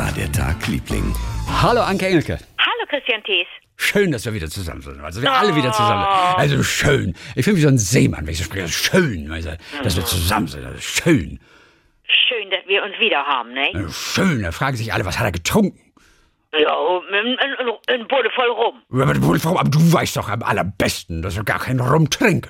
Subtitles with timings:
[0.00, 1.14] war der Tag, Liebling?
[1.60, 2.38] Hallo Anke Engelke.
[2.58, 3.46] Hallo Christian Thees.
[3.76, 4.98] Schön, dass wir wieder zusammen sind.
[5.02, 6.38] Also wir alle wieder zusammen sind.
[6.38, 7.14] Also schön.
[7.36, 8.66] Ich fühle mich wie so ein Seemann, wenn ich so spreche.
[8.68, 9.28] Schön,
[9.84, 10.64] dass wir zusammen sind.
[10.64, 11.38] Also schön.
[12.28, 13.68] Schön, dass wir uns wieder haben, ne?
[13.74, 14.42] Also schön.
[14.42, 15.78] Da fragen sich alle, was hat er getrunken?
[16.58, 16.72] Ja,
[17.12, 17.68] ein, ein,
[18.00, 19.02] ein Bulle voll rum.
[19.02, 22.48] Aber du- aber du weißt doch am allerbesten, dass ich gar keinen Rum trinke.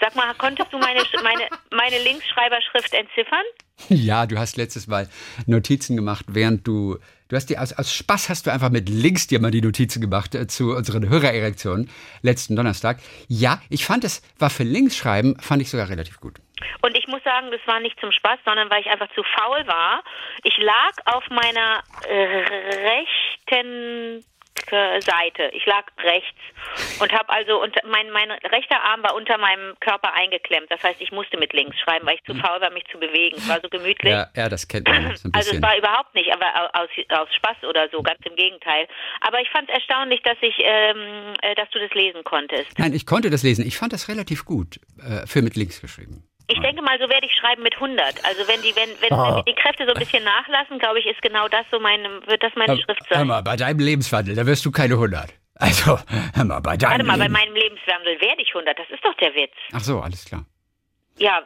[0.00, 3.44] Sag mal, konntest du meine, meine, meine Linksschreiberschrift entziffern?
[3.88, 5.08] Ja, du hast letztes Mal
[5.46, 6.98] Notizen gemacht, während du.
[7.28, 10.00] Du hast dir aus, aus Spaß hast du einfach mit links dir mal die Notizen
[10.00, 11.88] gemacht äh, zu unseren Hörererektionen
[12.22, 12.98] letzten Donnerstag.
[13.28, 16.40] Ja, ich fand es, war für Linksschreiben, fand ich sogar relativ gut.
[16.82, 19.66] Und ich muss sagen, das war nicht zum Spaß, sondern weil ich einfach zu faul
[19.66, 20.02] war.
[20.42, 22.96] Ich lag auf meiner äh,
[23.46, 24.24] rechten
[24.68, 25.50] Seite.
[25.52, 26.38] Ich lag rechts
[27.00, 30.70] und habe also unter, mein mein rechter Arm war unter meinem Körper eingeklemmt.
[30.70, 33.36] Das heißt, ich musste mit links schreiben, weil ich zu faul war, mich zu bewegen.
[33.36, 34.12] Es war so gemütlich.
[34.12, 37.64] Ja, ja, das kennt man so Also es war überhaupt nicht, aber aus, aus Spaß
[37.68, 38.86] oder so, ganz im Gegenteil.
[39.20, 42.78] Aber ich fand es erstaunlich, dass ich, ähm, äh, dass du das lesen konntest.
[42.78, 43.66] Nein, ich konnte das lesen.
[43.66, 46.29] Ich fand das relativ gut äh, für mit links geschrieben.
[46.52, 48.24] Ich denke mal, so werde ich schreiben mit 100.
[48.24, 49.36] Also wenn die, wenn, wenn, Ah.
[49.36, 52.42] wenn die Kräfte so ein bisschen nachlassen, glaube ich, ist genau das so meine, wird
[52.42, 53.26] das meine Schrift Hör sein.
[53.26, 55.32] mal, bei deinem Lebenswandel, da wirst du keine 100.
[55.56, 55.98] Also,
[56.34, 57.32] hör mal, bei deinem Warte mal, bei Leben.
[57.34, 58.78] meinem Lebenswandel werde ich 100.
[58.78, 59.52] Das ist doch der Witz.
[59.72, 60.46] Ach so, alles klar.
[61.18, 61.42] Ja,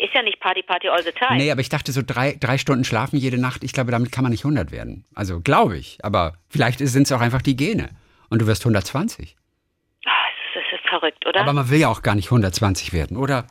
[0.00, 1.36] ist ja nicht Party Party all the time.
[1.36, 4.22] Nee, aber ich dachte so drei, drei Stunden schlafen jede Nacht, ich glaube, damit kann
[4.24, 5.04] man nicht 100 werden.
[5.14, 5.98] Also, glaube ich.
[6.02, 7.90] Aber vielleicht sind es auch einfach die Gene.
[8.30, 9.36] Und du wirst 120.
[10.06, 10.10] Ah,
[10.54, 11.40] das, ist, das ist verrückt, oder?
[11.42, 13.44] Aber man will ja auch gar nicht 120 werden, oder?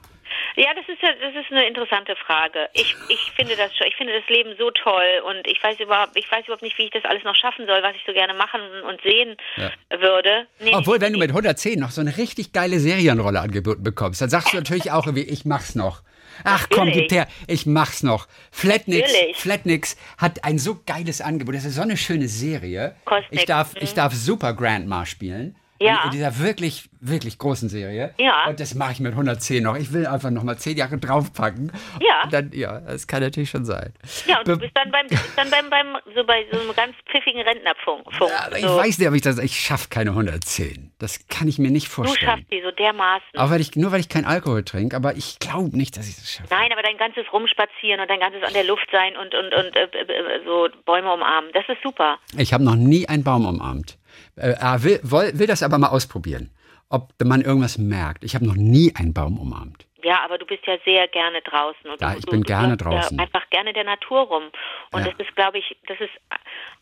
[0.59, 2.67] Ja, das ist ja, das ist eine interessante Frage.
[2.73, 6.17] Ich, ich finde das schon, ich finde das Leben so toll und ich weiß überhaupt,
[6.17, 8.33] ich weiß überhaupt nicht, wie ich das alles noch schaffen soll, was ich so gerne
[8.33, 9.71] machen und sehen Ja.
[10.01, 10.47] würde.
[10.59, 14.29] Nee, Obwohl, wenn du mit 110 noch so eine richtig geile Serienrolle angeboten bekommst, dann
[14.29, 16.01] sagst du natürlich auch irgendwie, ich mach's noch.
[16.43, 18.27] Ach komm, gib her, ich mach's noch.
[18.51, 19.37] Flatnix, Natürlich.
[19.37, 21.55] Flatnix hat ein so geiles Angebot.
[21.55, 22.95] Das ist so eine schöne Serie.
[23.05, 23.81] Kosmik, Ich darf, mhm.
[23.81, 25.55] ich darf Super Grandma spielen.
[25.81, 26.03] Ja.
[26.05, 28.13] In dieser wirklich, wirklich großen Serie.
[28.17, 28.47] Ja.
[28.47, 29.77] Und das mache ich mit 110 noch.
[29.77, 31.71] Ich will einfach noch mal 10 Jahre draufpacken.
[32.01, 32.23] Ja.
[32.25, 33.93] Und dann, ja, das kann natürlich schon sein.
[34.25, 36.59] Ja, und du Be- bist dann beim, du bist dann beim, beim, so bei so
[36.59, 38.13] einem ganz pfiffigen Rentnerfunk.
[38.13, 38.31] Funk.
[38.45, 40.91] aber ich so, weiß nicht, ob ich das, ich schaffe keine 110.
[40.99, 42.29] Das kann ich mir nicht du vorstellen.
[42.29, 43.37] schaffst die so dermaßen.
[43.37, 46.15] Auch weil ich, nur weil ich keinen Alkohol trinke, aber ich glaube nicht, dass ich
[46.17, 46.49] das schaffe.
[46.51, 49.75] Nein, aber dein ganzes Rumspazieren und dein ganzes an der Luft sein und, und, und
[49.77, 52.17] äh, äh, so Bäume umarmen, das ist super.
[52.37, 53.97] Ich habe noch nie einen Baum umarmt.
[54.39, 56.49] Äh, er will, will, will das aber mal ausprobieren,
[56.89, 58.23] ob man irgendwas merkt.
[58.23, 59.85] Ich habe noch nie einen Baum umarmt.
[60.01, 61.89] Ja, aber du bist ja sehr gerne draußen.
[61.89, 63.17] Und Ja, du, ich du, bin du gerne läufst draußen.
[63.17, 64.43] Ja einfach gerne der Natur rum.
[64.91, 65.11] Und Ja.
[65.11, 66.11] das ist, glaube ich, das ist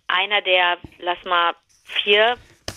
[0.08, 1.54] einer der, lass mal,
[1.84, 2.36] vier,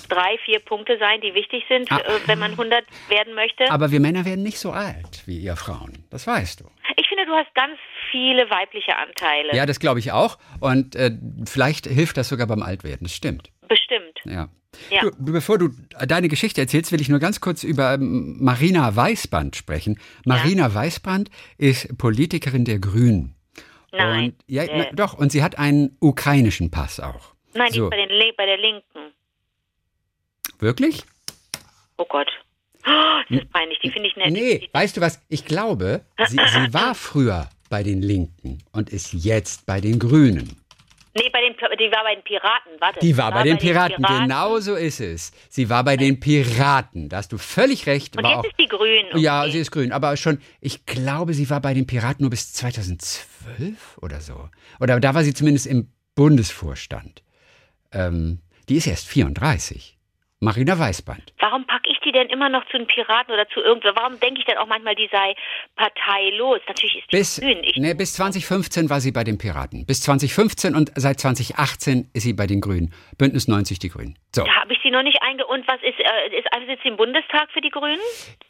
[0.08, 1.98] drei, vier Punkte sein, die wichtig sind, Ah.
[1.98, 3.70] äh, wenn man 100 werden möchte.
[3.70, 6.04] Aber wir Männer werden nicht so alt wie ihr Frauen.
[6.10, 6.64] Das weißt du.
[6.96, 7.78] Ich finde, du hast ganz
[8.10, 9.54] viele weibliche Anteile.
[9.54, 10.38] Ja, das glaube ich auch.
[10.60, 11.10] Und äh,
[11.44, 13.04] vielleicht hilft das sogar beim Altwerden.
[13.04, 13.50] Das stimmt.
[13.68, 14.18] Bestimmt.
[14.24, 14.48] Ja.
[14.90, 15.02] Ja.
[15.02, 15.68] Du, bevor du
[16.06, 19.98] deine Geschichte erzählst, will ich nur ganz kurz über ähm, Marina Weißbrand sprechen.
[20.24, 23.34] Marina Weißbrand ist Politikerin der Grünen.
[23.92, 24.24] Nein.
[24.30, 24.78] Und, ja, Äh.
[24.78, 27.34] na, doch, und sie hat einen ukrainischen Pass auch.
[27.54, 27.84] Nein, die so.
[27.86, 29.12] ist bei, den, bei der Linken.
[30.58, 31.02] Wirklich?
[31.96, 32.28] Oh Gott.
[32.86, 33.78] Oh, das ist peinlich.
[33.82, 34.30] Die finde ich nett.
[34.32, 35.20] Nee, weißt du was?
[35.28, 40.59] Ich glaube, sie, sie war früher bei den Linken und ist jetzt bei den Grünen.
[41.14, 42.72] Nee, bei den, die war bei den Piraten.
[42.78, 43.00] Warte.
[43.00, 45.32] Die war bei den Piraten, genau so ist es.
[45.48, 48.16] Sie war bei den Piraten, da hast du völlig recht.
[48.16, 49.06] Und war jetzt auch, ist die Grün.
[49.16, 49.52] Ja, Okay.
[49.52, 53.98] sie ist grün, aber schon, ich glaube, sie war bei den Piraten nur bis 2012
[54.00, 54.48] oder so.
[54.78, 57.22] Oder da war sie zumindest im Bundesvorstand.
[57.92, 59.98] Ähm, die ist erst 34.
[60.40, 61.34] Marina Weißband.
[61.38, 63.88] Warum packe ich die denn immer noch zu den Piraten oder zu irgendwo?
[63.94, 65.34] Warum denke ich denn auch manchmal, die sei
[65.76, 66.60] parteilos?
[66.66, 67.58] Natürlich ist die Bis, grün.
[67.62, 69.84] Ich, nee, bis 2015 war sie bei den Piraten.
[69.84, 72.94] Bis 2015 und seit 2018 ist sie bei den Grünen.
[73.18, 74.18] Bündnis 90 die Grünen.
[74.34, 75.46] So, da habe ich sie noch nicht einge...
[75.46, 78.00] Und was ist, äh, ist also jetzt im Bundestag für die Grünen?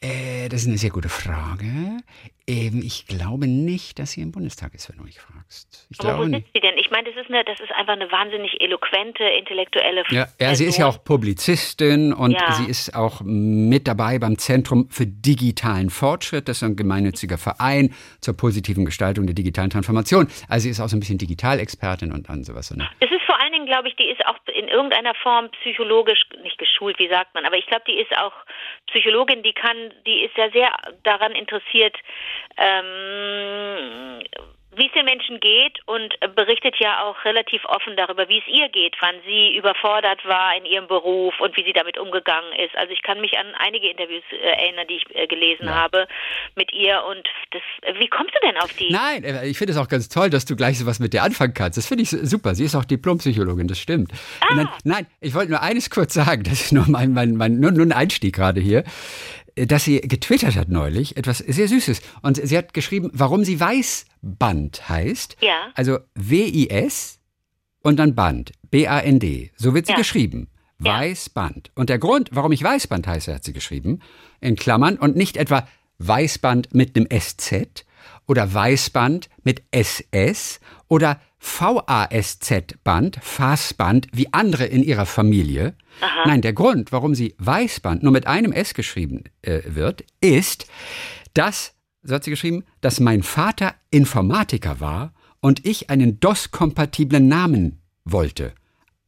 [0.00, 1.98] äh, das ist eine sehr gute Frage.
[2.50, 5.86] Ähm, ich glaube nicht, dass sie im Bundestag ist, wenn du mich fragst.
[5.90, 6.76] Ich Aber wo sitzt sie denn?
[6.78, 10.64] Ich meine, das ist, eine, das ist einfach eine wahnsinnig eloquente, intellektuelle Ja, ja, sie
[10.64, 12.52] ist ja auch Publizistin und Ja.
[12.52, 16.48] sie ist auch mit dabei beim Zentrum für digitalen Fortschritt.
[16.48, 20.28] Das ist ein gemeinnütziger Verein zur positiven Gestaltung der digitalen Transformation.
[20.48, 22.70] Also sie ist auch so ein bisschen Digitalexpertin und an sowas.
[22.74, 22.88] Ne?
[23.00, 26.58] Es ist vor allen Dingen, glaube ich, die ist auch in irgendeiner Form psychologisch, nicht
[26.58, 28.32] geschult, wie sagt man, aber ich glaube, die ist auch
[28.90, 30.70] Psychologin, die kann, die ist ja sehr
[31.02, 31.96] daran interessiert,
[32.56, 34.22] ähm,
[34.76, 38.68] wie es den Menschen geht und berichtet ja auch relativ offen darüber, wie es ihr
[38.68, 42.76] geht, wann sie überfordert war in ihrem Beruf und wie sie damit umgegangen ist.
[42.76, 45.74] Also ich kann mich an einige Interviews äh, erinnern, die ich äh, gelesen ja.
[45.74, 46.06] habe
[46.54, 48.92] mit ihr und das, wie kommst du denn auf die?
[48.92, 51.24] Nein, äh, ich finde es auch ganz toll, dass du gleich so was mit dir
[51.24, 51.76] anfangen kannst.
[51.76, 52.54] Das finde ich super.
[52.54, 54.12] Sie ist auch Diplompsychologin, das stimmt.
[54.40, 54.54] Ah.
[54.54, 57.72] Dann, nein, ich wollte nur eines kurz sagen, das ist nur mein, mein, mein nur,
[57.72, 58.84] nur ein Einstieg gerade hier
[59.66, 62.00] dass sie getwittert hat neulich, etwas sehr Süßes.
[62.22, 65.36] Und sie hat geschrieben, warum sie Weißband heißt.
[65.40, 65.70] Ja.
[65.74, 67.18] Also W-I-S
[67.82, 68.52] und dann Band.
[68.70, 69.52] B-A-N-D.
[69.56, 69.98] So wird sie ja.
[69.98, 70.48] geschrieben.
[70.78, 71.72] Weißband.
[71.74, 74.00] Und der Grund, warum ich Weißband heiße, hat sie geschrieben,
[74.40, 75.68] in Klammern, und nicht etwa
[75.98, 77.84] Weißband mit einem SZ
[78.30, 85.74] oder Weißband mit SS oder VASZ-Band, Fassband, wie andere in ihrer Familie.
[86.00, 86.28] Aha.
[86.28, 90.68] Nein, der Grund, warum sie Weißband nur mit einem S geschrieben äh, wird, ist,
[91.34, 91.74] dass,
[92.04, 98.54] so hat sie geschrieben, dass mein Vater Informatiker war und ich einen DOS-kompatiblen Namen wollte.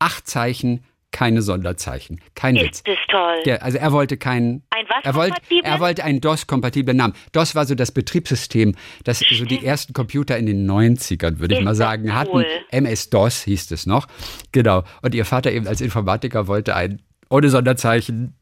[0.01, 2.20] Acht Zeichen, keine Sonderzeichen.
[2.35, 2.82] Kein ist Witz.
[2.87, 3.43] Ist toll.
[3.44, 4.62] Der, also er wollte keinen.
[4.70, 7.14] Ein was er wollte, er wollte einen DOS-kompatiblen Namen.
[7.32, 8.75] DOS war so das Betriebssystem,
[9.05, 12.12] das so die ersten Computer in den 90ern, würde ich mal sagen, cool.
[12.12, 12.44] hatten.
[12.70, 14.09] MS-DOS hieß es noch.
[14.50, 14.82] Genau.
[15.03, 18.35] Und ihr Vater eben als Informatiker wollte einen ohne Sonderzeichen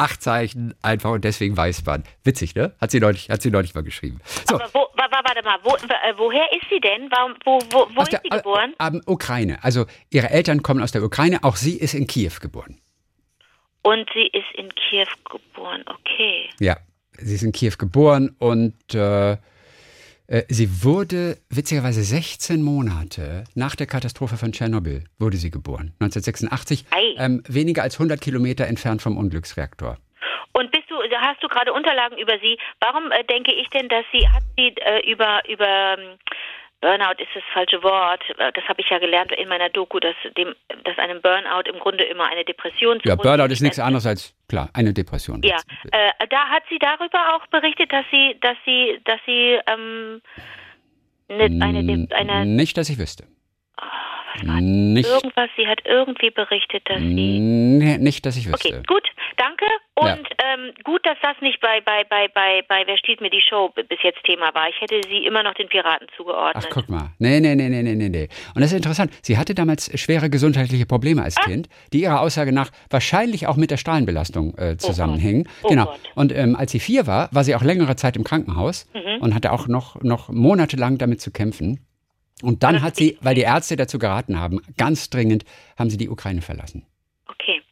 [0.00, 2.06] acht Zeichen einfach und deswegen Weißband.
[2.24, 2.74] Witzig, ne?
[2.80, 4.20] Hat sie neulich, hat sie neulich mal geschrieben.
[4.48, 4.56] So.
[4.56, 7.10] Aber wo, warte mal, wo, äh, woher ist sie denn?
[7.10, 8.74] Warum, wo wo, wo ist der, sie geboren?
[8.78, 9.62] Äh, Ukraine.
[9.62, 12.80] Also ihre Eltern kommen aus der Ukraine, auch sie ist in Kiew geboren.
[13.82, 16.50] Und sie ist in Kiew geboren, okay.
[16.58, 16.76] Ja,
[17.18, 19.36] sie ist in Kiew geboren und äh
[20.48, 26.84] sie wurde witzigerweise 16 Monate nach der Katastrophe von Tschernobyl wurde sie geboren, 1986,
[27.18, 29.98] ähm, weniger als 100 Kilometer entfernt vom Unglücksreaktor.
[30.52, 32.58] Und bist du, hast du gerade Unterlagen über sie?
[32.80, 36.18] Warum äh, denke ich denn, dass sie hat sie äh, über über ähm,
[36.80, 38.22] Burnout ist das falsche Wort.
[38.38, 40.54] Äh, das habe ich ja gelernt in meiner Doku, dass dem,
[40.84, 44.70] dass einem Burnout im Grunde immer eine Depression Ja, Burnout ist nichts anderes als klar
[44.72, 45.42] eine Depression.
[45.42, 45.58] Ja,
[45.92, 50.22] äh, da hat sie darüber auch berichtet, dass sie, dass sie, dass sie ähm,
[51.28, 53.24] ne, eine, eine, nicht, dass ich wüsste.
[53.80, 53.84] Oh,
[54.34, 55.50] was war nicht, irgendwas?
[55.56, 57.40] Sie hat irgendwie berichtet, dass sie.
[57.40, 58.68] Nicht, dass ich wüsste.
[58.68, 59.06] Okay, gut,
[59.36, 59.66] danke.
[60.00, 60.54] Und ja.
[60.54, 63.68] ähm, gut, dass das nicht bei, bei, bei, bei, bei Wer stiehlt mir die Show
[63.74, 64.68] bis jetzt Thema war.
[64.70, 66.64] Ich hätte sie immer noch den Piraten zugeordnet.
[66.66, 67.10] Ach, guck mal.
[67.18, 68.28] Nee, nee, nee, nee, nee, nee.
[68.54, 69.12] Und das ist interessant.
[69.20, 71.42] Sie hatte damals schwere gesundheitliche Probleme als ah.
[71.42, 75.46] Kind, die ihrer Aussage nach wahrscheinlich auch mit der Strahlenbelastung äh, zusammenhängen.
[75.62, 75.84] Oh, oh genau.
[75.84, 76.00] Gott.
[76.14, 79.20] Und ähm, als sie vier war, war sie auch längere Zeit im Krankenhaus mhm.
[79.20, 81.86] und hatte auch noch, noch monatelang damit zu kämpfen.
[82.42, 85.44] Und dann hat sie, weil die Ärzte dazu geraten haben, ganz dringend,
[85.78, 86.86] haben sie die Ukraine verlassen.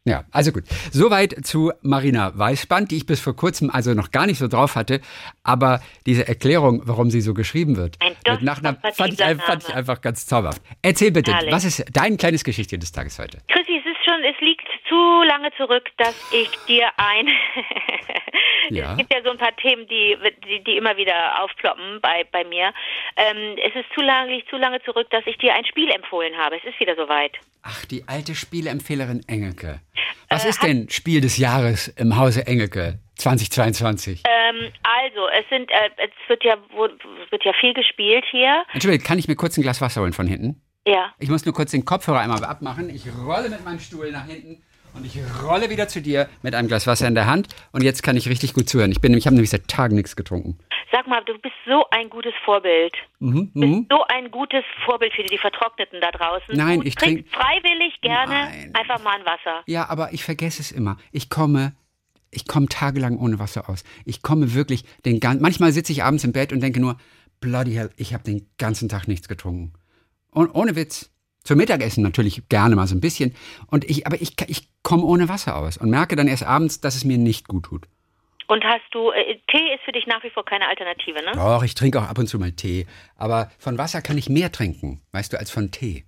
[0.08, 0.64] Ja, also gut.
[0.90, 4.74] Soweit zu Marina Weißband, die ich bis vor kurzem also noch gar nicht so drauf
[4.74, 5.02] hatte.
[5.42, 9.74] Aber diese Erklärung, warum sie so geschrieben wird, Ein mit Nachnamen, fand ich, fand ich,
[9.74, 10.62] einfach ganz zauberhaft.
[10.80, 11.52] Erzähl bitte, Herrlich.
[11.52, 13.36] was ist dein kleines Geschichtchen des Tages heute?
[13.48, 17.28] Chrissy, es ist schon, es liegt zu lange zurück, dass ich dir ein.
[18.70, 18.92] ja.
[18.92, 22.44] Es gibt ja so ein paar Themen, die, die, die immer wieder aufploppen bei, bei
[22.44, 22.72] mir.
[23.16, 26.56] Ähm, es ist zu lange, zu lange zurück, dass ich dir ein Spiel empfohlen habe.
[26.56, 27.32] Es ist wieder soweit.
[27.62, 29.80] Ach, die alte Spieleempfehlerin Engelke.
[30.30, 34.22] Was äh, ist denn Spiel des Jahres im Hause Engelke 2022?
[34.26, 36.56] Ähm, also, es sind, äh, es wird ja,
[37.30, 38.64] wird ja viel gespielt hier.
[38.72, 40.62] Entschuldigung, kann ich mir kurz ein Glas Wasser holen von hinten?
[40.86, 41.12] Ja.
[41.18, 42.88] Ich muss nur kurz den Kopfhörer einmal abmachen.
[42.88, 44.62] Ich rolle mit meinem Stuhl nach hinten
[44.98, 47.48] und ich rolle wieder zu dir mit einem Glas Wasser in der Hand.
[47.72, 48.90] Und jetzt kann ich richtig gut zuhören.
[48.90, 50.58] Ich, ich habe nämlich seit Tagen nichts getrunken.
[50.90, 52.94] Sag mal, du bist so ein gutes Vorbild.
[53.20, 53.86] Mhm, du bist mhm.
[53.90, 56.56] so ein gutes Vorbild für die, die Vertrockneten da draußen.
[56.56, 58.74] Nein, du ich trinke freiwillig gerne Nein.
[58.74, 59.62] einfach mal ein Wasser.
[59.66, 60.96] Ja, aber ich vergesse es immer.
[61.12, 61.74] Ich komme
[62.30, 63.84] ich komme tagelang ohne Wasser aus.
[64.04, 65.40] Ich komme wirklich den ganzen.
[65.40, 66.98] Manchmal sitze ich abends im Bett und denke nur,
[67.40, 69.72] bloody hell, ich habe den ganzen Tag nichts getrunken.
[70.30, 71.10] Und ohne Witz.
[71.48, 73.34] Zum Mittagessen natürlich gerne mal so ein bisschen.
[73.70, 76.94] Und ich, aber ich, ich komme ohne Wasser aus und merke dann erst abends, dass
[76.94, 77.88] es mir nicht gut tut.
[78.48, 81.32] Und hast du, äh, Tee ist für dich nach wie vor keine Alternative, ne?
[81.32, 82.86] Doch, ich trinke auch ab und zu mal Tee.
[83.16, 86.04] Aber von Wasser kann ich mehr trinken, weißt du, als von Tee.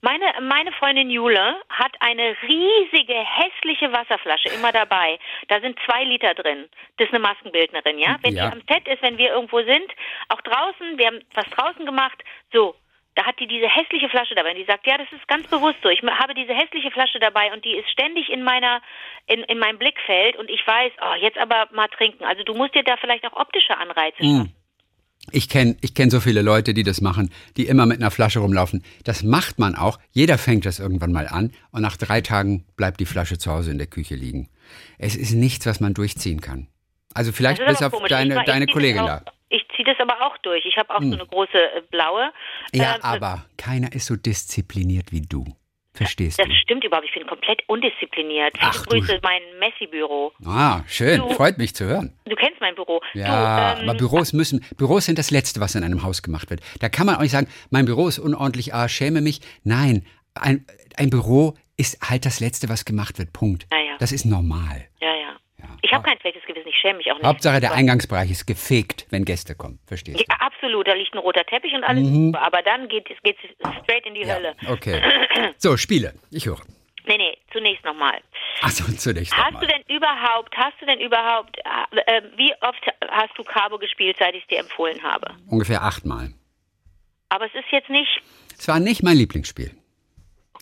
[0.00, 5.18] Meine, meine Freundin Jule hat eine riesige, hässliche Wasserflasche immer dabei.
[5.48, 6.66] Da sind zwei Liter drin.
[6.98, 8.16] Das ist eine Maskenbildnerin, ja?
[8.22, 8.46] Wenn ja.
[8.46, 9.90] die am Set ist, wenn wir irgendwo sind,
[10.28, 12.22] auch draußen, wir haben was draußen gemacht,
[12.52, 12.76] so,
[13.14, 14.50] da hat die diese hässliche Flasche dabei.
[14.50, 15.88] Und die sagt, ja, das ist ganz bewusst so.
[15.88, 18.82] Ich habe diese hässliche Flasche dabei und die ist ständig in meiner,
[19.26, 22.24] in, in meinem Blickfeld und ich weiß, oh, jetzt aber mal trinken.
[22.24, 24.36] Also du musst dir da vielleicht auch optische Anreize mm.
[24.36, 24.54] schaffen.
[25.30, 28.40] Ich kenne ich kenn so viele Leute, die das machen, die immer mit einer Flasche
[28.40, 28.84] rumlaufen.
[29.04, 29.98] Das macht man auch.
[30.10, 33.70] Jeder fängt das irgendwann mal an und nach drei Tagen bleibt die Flasche zu Hause
[33.70, 34.50] in der Küche liegen.
[34.98, 36.68] Es ist nichts, was man durchziehen kann.
[37.14, 38.10] Also vielleicht bis auf komisch.
[38.10, 39.22] deine, deine Kollegin da.
[39.76, 40.64] Ich ziehe das aber auch durch.
[40.66, 42.24] Ich habe auch so eine große äh, blaue.
[42.72, 42.80] Hm.
[42.80, 45.44] Ja, äh, aber keiner ist so diszipliniert wie du.
[45.96, 46.54] Verstehst Das du?
[46.54, 47.06] stimmt überhaupt.
[47.06, 48.54] Ich bin komplett undiszipliniert.
[48.60, 50.32] Ach, du- Grüße mein Messi-Büro.
[50.44, 51.20] Ah, schön.
[51.20, 52.12] Du- Freut mich zu hören.
[52.24, 53.00] Du kennst mein Büro.
[53.14, 56.50] Ja, du, ähm, aber Büros müssen, Büros sind das Letzte, was in einem Haus gemacht
[56.50, 56.62] wird.
[56.80, 59.40] Da kann man auch nicht sagen, mein Büro ist unordentlich, ah, schäme mich.
[59.62, 60.04] Nein,
[60.34, 60.66] ein,
[60.96, 63.32] ein Büro ist halt das Letzte, was gemacht wird.
[63.32, 63.66] Punkt.
[63.72, 63.96] Ja, ja.
[63.98, 64.88] Das ist normal.
[65.00, 65.36] ja, ja.
[65.84, 65.88] Ja.
[65.88, 66.68] Ich habe kein schlechtes Gewissen.
[66.68, 67.26] Ich schäme mich auch nicht.
[67.26, 69.78] Hauptsache, der Eingangsbereich ist gefegt, wenn Gäste kommen.
[69.86, 70.24] Verstehst du?
[70.28, 70.86] Ja, absolut.
[70.88, 72.42] Da liegt ein roter Teppich und alles super.
[72.42, 73.40] Aber dann geht es geht's
[73.82, 74.54] straight in die Hölle.
[74.68, 75.00] Okay.
[75.58, 76.14] So, Spiele.
[76.30, 76.60] Ich höre.
[77.06, 78.18] Nee, nee, zunächst nochmal.
[78.62, 79.66] Achso, zunächst Hast nochmal.
[79.66, 84.16] du denn überhaupt, hast du denn überhaupt, äh, äh, wie oft hast du Cabo gespielt,
[84.18, 85.34] seit ich es dir empfohlen habe?
[85.48, 86.32] Ungefähr achtmal.
[87.28, 88.22] Aber es ist jetzt nicht,
[88.58, 89.70] Es war nicht mein Lieblingsspiel.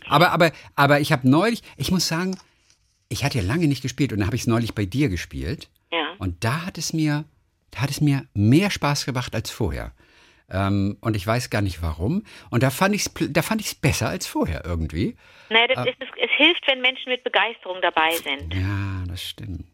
[0.09, 2.37] Aber, aber, aber ich habe neulich, ich muss sagen,
[3.13, 5.69] ich hatte ja lange nicht gespielt und dann habe ich es neulich bei dir gespielt.
[5.93, 6.15] ja.
[6.19, 7.25] Und da hat es mir,
[7.71, 9.93] da hat es mir mehr Spaß gemacht als vorher.
[10.51, 12.25] Ähm, und ich weiß gar nicht warum.
[12.51, 15.17] Und da fand ich es, da fand ich es besser als vorher irgendwie.
[15.51, 18.55] Naja, das ist, es, hilft, wenn Menschen mit Begeisterung dabei sind.
[18.55, 19.65] Ja, das stimmt.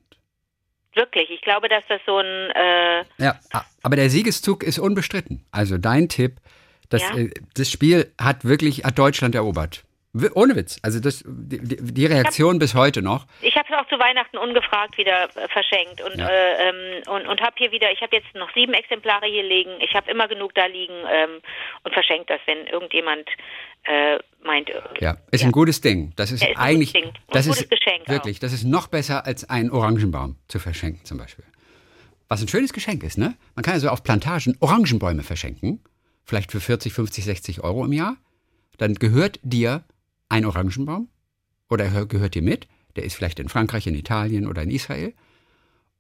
[0.94, 1.30] Wirklich.
[1.30, 3.38] Ich glaube, dass das so ein, äh, Ja,
[3.82, 5.44] aber der Siegeszug ist unbestritten.
[5.50, 6.40] Also dein Tipp,
[6.88, 7.16] das, Ja.
[7.16, 9.84] äh, das Spiel hat wirklich hat Deutschland erobert.
[10.34, 10.78] Ohne Witz.
[10.82, 13.26] Also das, die, die Reaktion bis heute noch.
[13.42, 16.28] ich habe es auch zu Weihnachten ungefragt wieder äh, verschenkt und, Ja.
[16.28, 19.70] äh, ähm, und, und habe hier wieder, ich habe jetzt noch sieben Exemplare hier liegen.
[19.80, 21.40] Ich habe immer genug da liegen ähm,
[21.84, 23.28] und verschenke das, wenn irgendjemand
[23.84, 24.70] äh, meint.
[24.70, 26.12] äh, Ja, ist ein gutes Ding.
[26.16, 26.94] Das ist Ja, ist ein eigentlich.
[26.94, 28.08] Und das ein ist Geschenk auch.
[28.12, 31.44] wirklich, das ist noch besser als ein Orangenbaum zu verschenken zum Beispiel.
[32.28, 33.34] Was ein schönes Geschenk ist, ne?
[33.54, 35.82] Man kann also auf Plantagen Orangenbäume verschenken,
[36.24, 38.16] vielleicht für 40, 50, 60 Euro im Jahr.
[38.78, 39.84] Dann gehört dir
[40.28, 41.08] ein Orangenbaum
[41.70, 42.66] oder er gehört dir mit.
[42.96, 45.14] Der ist vielleicht in Frankreich, in Italien oder in Israel.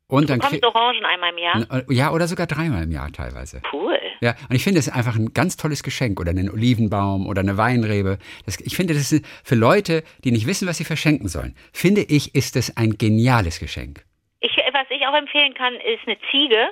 [0.06, 1.84] Und dann Kommt krieg- Orangen einmal im Jahr?
[1.90, 3.60] ja oder sogar dreimal im Jahr teilweise.
[3.72, 3.98] Cool.
[4.20, 7.56] Ja, und ich finde es einfach ein ganz tolles Geschenk oder einen Olivenbaum oder eine
[7.56, 8.18] Weinrebe.
[8.46, 12.00] Das, ich finde, das ist für Leute, die nicht wissen, was sie verschenken sollen, finde
[12.02, 14.04] ich, ist es ein geniales Geschenk.
[14.40, 16.68] Ich, was ich auch empfehlen kann, ist eine Ziege.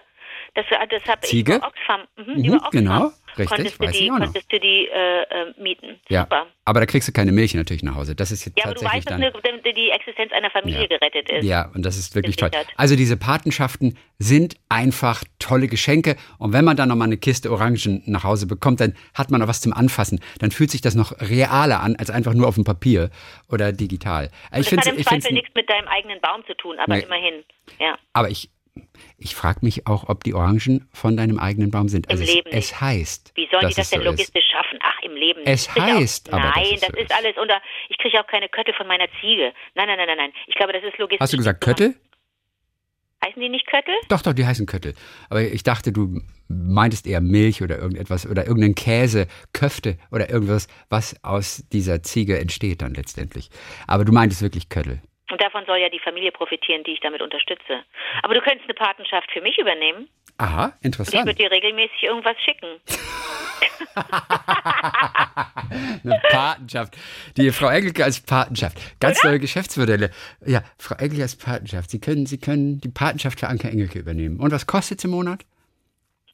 [0.56, 1.56] Das, das habe ich Ziege?
[1.56, 2.00] über Oxfam.
[2.16, 4.24] Mhm, Mhm, über Oxfam genau, richtig, konntest du weiß die, ich auch noch.
[4.24, 6.00] konntest du die äh, äh, mieten.
[6.08, 6.46] Ja, Super.
[6.64, 8.14] aber da kriegst du keine Milch natürlich nach Hause.
[8.16, 10.86] Das ist jetzt Ja, aber du tatsächlich weißt, dass eine, die Existenz einer Familie Ja.
[10.98, 11.44] gerettet ist.
[11.44, 12.50] Ja, und das ist wirklich toll.
[12.76, 16.16] Also diese Patenschaften sind einfach tolle Geschenke.
[16.38, 19.40] Und wenn man dann noch mal eine Kiste Orangen nach Hause bekommt, dann hat man
[19.42, 20.20] noch was zum Anfassen.
[20.38, 23.10] Dann fühlt sich das noch realer an, als einfach nur auf dem Papier
[23.50, 24.30] oder digital.
[24.56, 27.02] Ich das hat im Zweifel nichts mit deinem eigenen Baum zu tun, aber Nee.
[27.02, 27.44] immerhin.
[27.78, 27.98] Ja.
[28.14, 28.48] Aber ich,
[29.18, 32.08] ich frage mich auch, ob die Orangen von deinem eigenen Baum sind.
[32.10, 32.80] Also Leben es, es nicht.
[32.80, 34.10] heißt, Wie sollen die das es denn so ist.
[34.12, 34.78] logistisch schaffen?
[34.82, 35.48] Ach, im Leben nicht.
[35.48, 37.16] Es heißt auch, aber, Nein, es das so ist ist.
[37.16, 37.60] alles unter.
[37.88, 39.52] Ich kriege auch keine Köttel von meiner Ziege.
[39.74, 40.32] Nein, nein, nein, nein, nein.
[40.46, 41.20] Ich glaube, das ist logistisch.
[41.20, 41.60] Hast du gesagt.
[41.62, 41.94] Köttel?
[43.24, 43.94] Heißen die nicht Köttel?
[44.08, 44.94] Doch, doch, die heißen Köttel.
[45.30, 50.68] Aber ich dachte, du meintest eher Milch oder irgendetwas oder irgendeinen Käse, Köfte oder irgendwas,
[50.90, 53.48] was aus dieser Ziege entsteht dann letztendlich.
[53.86, 55.00] Aber du meintest wirklich Köttel.
[55.30, 57.82] Und davon soll ja die Familie profitieren, die ich damit unterstütze.
[58.22, 60.08] Aber du könntest eine Patenschaft für mich übernehmen.
[60.38, 61.26] Aha, Und ich interessant.
[61.26, 62.80] würde dir regelmäßig irgendwas schicken.
[66.04, 66.96] Eine Patenschaft.
[67.36, 68.78] Die Frau Engelke als Patenschaft.
[69.00, 70.10] Ganz neue Geschäftsmodelle.
[70.44, 71.90] Ja, Frau Engelke als Patenschaft.
[71.90, 74.38] Sie können, Sie können die Patenschaft für Anke Engelke übernehmen.
[74.40, 75.40] Und was kostet es im Monat?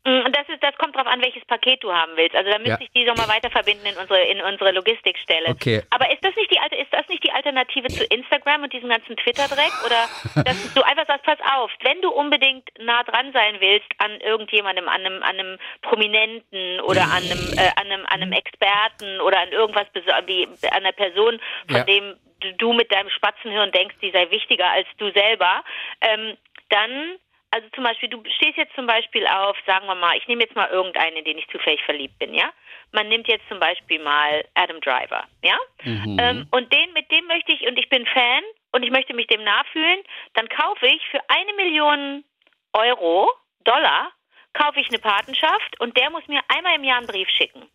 [0.05, 2.37] Mm, Das, ist, das kommt drauf an, welches Paket du haben willst.
[2.37, 2.79] Also da müsste Ja.
[2.81, 5.49] ich die so mal weiter verbinden in unsere, in unsere Logistikstelle.
[5.49, 5.83] Okay.
[5.91, 8.89] Aber ist das nicht die alte, ist das nicht die Alternative zu Instagram und diesem
[8.91, 9.73] ganzen Twitter-Dreck?
[9.87, 10.09] Oder
[10.45, 14.89] dass du einfach sagst, pass auf, wenn du unbedingt nah dran sein willst an irgendjemandem,
[14.89, 19.41] an einem, an einem Prominenten oder an einem, äh, an einem, an einem Experten oder
[19.41, 19.87] an irgendwas
[20.27, 21.85] wie an einer Person, von Ja.
[21.85, 25.63] dem du- du mit deinem Spatzenhirn denkst, die sei wichtiger als du selber,
[26.01, 26.37] ähm,
[26.71, 27.17] dann
[27.53, 30.57] also zum Beispiel, du stehst jetzt zum Beispiel auf, sagen wir mal, ich nehme jetzt
[30.57, 32.51] mal irgendeinen, in den ich zufällig verliebt bin, ja?
[32.93, 35.57] Man nimmt jetzt zum Beispiel mal Adam Driver, ja?
[35.85, 38.43] Ähm, und den, mit dem möchte ich, und ich bin Fan
[38.73, 40.01] und ich möchte mich dem nachfühlen,
[40.35, 42.25] dann kaufe ich für eine Million
[42.73, 43.31] Euro,
[43.65, 44.11] Dollar,
[44.55, 47.69] kaufe ich eine Patenschaft und der muss mir einmal im Jahr einen Brief schicken.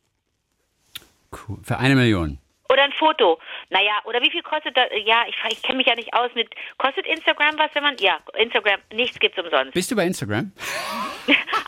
[1.32, 1.60] Cool.
[1.64, 2.40] Für eine Million.
[2.70, 3.40] Oder ein Foto.
[3.70, 4.88] Naja, oder wie viel kostet das?
[5.06, 6.50] Ja, ich, ich kenne mich ja nicht aus mit.
[6.78, 7.98] Kostet Instagram was, wenn man.
[8.00, 9.74] Ja, Instagram, nichts gibt's umsonst.
[9.74, 10.52] Bist du bei Instagram?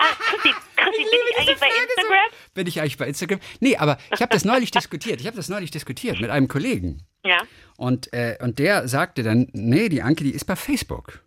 [0.01, 2.29] Ah, Chrissy, Chrissy, bin ich eigentlich bei Instagram?
[2.53, 3.39] Bin ich eigentlich bei Instagram?
[3.59, 5.19] Nee, aber ich habe das neulich diskutiert.
[5.19, 7.05] Ich habe das neulich diskutiert mit einem Kollegen.
[7.25, 7.39] Ja.
[7.75, 11.21] Und, äh, und der sagte dann, nee, die Anke, die ist bei Facebook.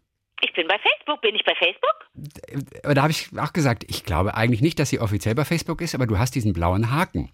[0.45, 1.21] Ich bin bei Facebook.
[1.23, 2.83] Bin ich bei Facebook?
[2.85, 5.81] Aber da habe ich auch gesagt, ich glaube eigentlich nicht, dass sie offiziell bei Facebook
[5.81, 7.31] ist, aber du hast diesen blauen Haken.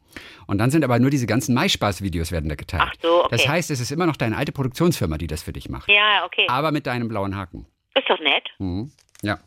[0.46, 2.82] Und dann sind aber nur diese ganzen Maispaß-Videos werden da geteilt.
[2.86, 3.28] Ach so, okay.
[3.36, 5.88] Das heißt, es ist immer noch deine alte Produktionsfirma, die das für dich macht.
[5.90, 6.46] Ja, okay.
[6.48, 7.66] Aber mit deinem blauen Haken.
[7.96, 8.48] Ist doch nett.
[8.58, 8.92] Mhm.
[9.22, 9.38] Ja.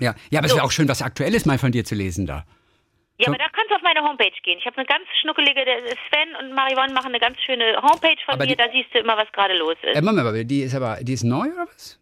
[0.00, 2.44] Ja, ja aber es wäre auch schön, was Aktuelles mal von dir zu lesen da.
[3.18, 3.30] Ja, So.
[3.32, 4.58] aber da kannst du auf meine Homepage gehen.
[4.58, 5.60] Ich habe eine ganz schnuckelige,
[6.08, 8.98] Sven und Marivon machen eine ganz schöne Homepage von Aber mir, die- da siehst du
[8.98, 9.96] immer, was gerade los ist.
[9.96, 12.00] Äh, Moment mal, die ist aber, die ist neu oder was?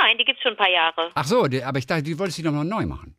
[0.00, 1.10] Nein, die gibt's schon ein paar Jahre.
[1.14, 3.14] Ach so, die, aber ich dachte, die wolltest du doch noch neu machen.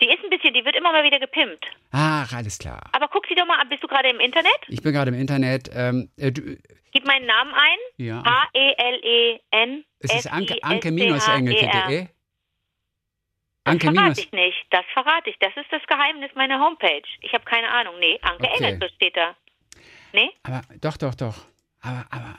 [0.00, 1.64] Die ist ein bisschen, die wird immer mal wieder gepimpt.
[1.90, 2.82] Ach, alles klar.
[2.92, 4.58] Aber guck sie doch mal an, bist du gerade im Internet?
[4.68, 5.70] Ich bin gerade im Internet.
[5.74, 6.56] Ähm, äh, du,
[6.92, 7.78] Gib meinen Namen ein.
[7.96, 8.22] ja.
[8.24, 9.84] H-E-L-E-N.
[10.00, 12.06] Es ist Anke, E anke-engelke.de.
[13.64, 14.66] Das Anke verrate ich nicht.
[14.70, 15.36] Das verrate ich.
[15.40, 17.02] Das ist das Geheimnis meiner Homepage.
[17.22, 17.94] Ich habe keine Ahnung.
[17.98, 18.64] Nee, Anke Okay.
[18.64, 19.34] Engelke steht da.
[20.12, 20.30] Nee?
[20.44, 21.34] Aber doch, doch, doch.
[21.82, 22.36] Aber, aber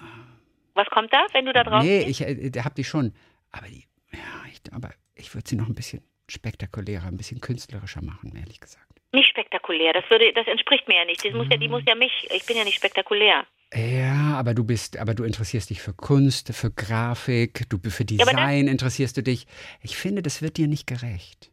[0.75, 2.21] Was kommt da, wenn du da drauf nee, gehst?
[2.21, 3.13] ich äh, hab die schon.
[3.57, 4.19] Aber die, ja,
[4.51, 8.85] ich, aber ich würde sie noch ein bisschen spektakulärer, ein bisschen künstlerischer machen, ehrlich gesagt.
[9.13, 9.93] Nicht spektakulär.
[9.93, 11.23] Das würde, das entspricht mir ja nicht.
[11.23, 12.27] Das muss ja, die muss ja mich.
[12.31, 13.45] Ich bin ja nicht spektakulär.
[13.73, 18.15] Ja, aber du bist, aber du interessierst dich für Kunst, für Grafik, du für aber
[18.17, 19.47] das- Design interessierst du dich.
[19.81, 21.51] Ich finde, das wird dir nicht gerecht.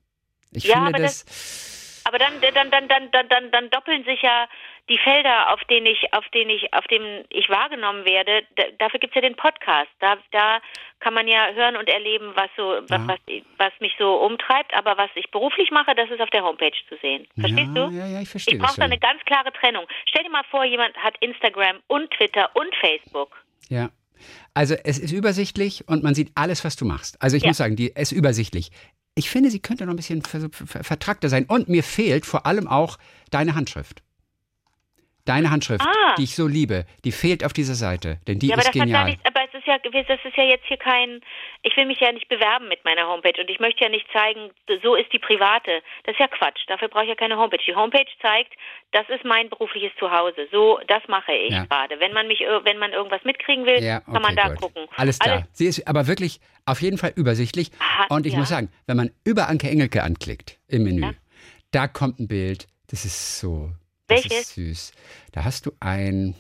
[0.53, 4.21] Ich Ja, finde aber das, Aber dann, dann, dann, dann, dann, dann, dann doppeln sich
[4.23, 4.49] ja
[4.91, 8.43] die Felder, auf denen ich, auf denen ich, auf dem ich wahrgenommen werde.
[8.57, 9.89] Da, dafür gibt's ja den Podcast.
[10.01, 10.61] Da, da
[11.01, 13.09] kann man ja hören und erleben, was so, was, Ja.
[13.09, 13.19] was,
[13.57, 14.75] was mich so umtreibt.
[14.75, 17.27] Aber was ich beruflich mache, das ist auf der Homepage zu sehen.
[17.39, 17.95] Verstehst ja, du?
[17.97, 19.87] Ja, ja, ich verstehe Ich brauche da eine ganz klare Trennung.
[20.07, 23.43] Stell dir mal vor, jemand hat Instagram und Twitter und Facebook.
[23.71, 23.89] Ja.
[24.55, 27.21] Also es ist übersichtlich und man sieht alles, was du machst.
[27.23, 27.49] Also ich Ja.
[27.49, 28.71] muss sagen, die es ist übersichtlich.
[29.17, 31.47] Ich finde, sie könnte noch ein bisschen ver ver vertrackter sein.
[31.49, 32.99] Und mir fehlt vor allem auch
[33.31, 34.03] deine Handschrift.
[35.27, 36.15] Deine Handschrift, Ah.
[36.19, 39.07] die ich so liebe, die fehlt auf dieser Seite, denn die ja, aber ist genial.
[39.07, 41.23] nichts, aber es ist ja, das ist ja jetzt hier kein,
[41.63, 44.51] ich will mich ja nicht bewerben mit meiner Homepage und ich möchte ja nicht zeigen,
[44.83, 45.81] so ist die private.
[46.05, 46.61] Das ist ja Quatsch.
[46.69, 47.57] Dafür brauche ich ja keine Homepage.
[47.67, 48.53] Die Homepage zeigt,
[48.93, 50.47] das ist mein berufliches Zuhause.
[50.53, 51.65] So, das mache ich Ja.
[51.65, 51.99] gerade.
[52.01, 54.59] Wenn man mich, wenn man irgendwas mitkriegen will, Ja, kann man okay, da gut.
[54.61, 54.87] gucken.
[54.97, 55.49] Alles klar.
[55.53, 57.71] Sie ist aber wirklich auf jeden Fall übersichtlich.
[57.79, 61.13] Aha, Und ich muss sagen, wenn man über Anke Engelke anklickt im Menü,
[61.71, 63.71] da kommt ein Bild, das ist so
[64.07, 64.41] das Welches?
[64.41, 64.93] ist süß.
[65.33, 66.35] Da hast du ein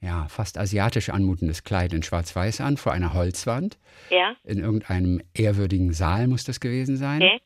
[0.00, 3.78] ja, fast asiatisch anmutendes Kleid in schwarz-weiß an vor einer Holzwand.
[4.10, 7.22] Ja, In irgendeinem ehrwürdigen Saal muss das gewesen sein.
[7.22, 7.40] okay.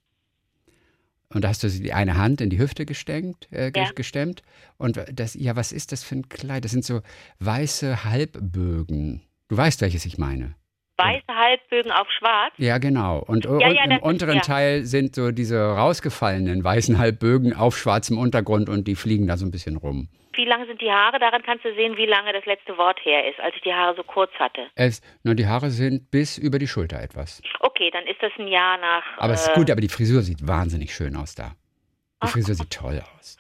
[1.31, 3.91] Und da hast du die eine Hand in die Hüfte gestemmt, äh, Ja.
[3.93, 4.43] gestemmt.
[4.77, 6.65] Und das, ja, was ist das für ein Kleid?
[6.65, 7.01] Das sind so
[7.41, 9.23] weiße Halbbögen.
[9.49, 10.55] Du weißt, welches ich meine.
[10.97, 12.53] Weiße Halbbögen auf schwarz.
[12.57, 13.19] Ja, genau.
[13.19, 14.41] Und Ja, ja, im das ist- unteren ja.
[14.43, 19.45] Teil sind so diese rausgefallenen weißen Halbbögen auf schwarzem Untergrund und die fliegen da so
[19.45, 20.09] ein bisschen rum.
[20.37, 21.19] Wie lang sind die Haare?
[21.21, 23.95] Daran kannst du sehen, wie lange das letzte Wort her ist, als ich die Haare
[23.97, 24.67] so kurz hatte.
[24.75, 27.41] Es, na, die Haare sind bis über die Schulter etwas.
[27.61, 29.05] Okay, dann ist das ein Jahr nach.
[29.19, 31.51] Aber es ist äh, gut, aber die Frisur sieht wahnsinnig schön aus da.
[31.51, 33.37] Die Ach, Frisur sieht toll aus.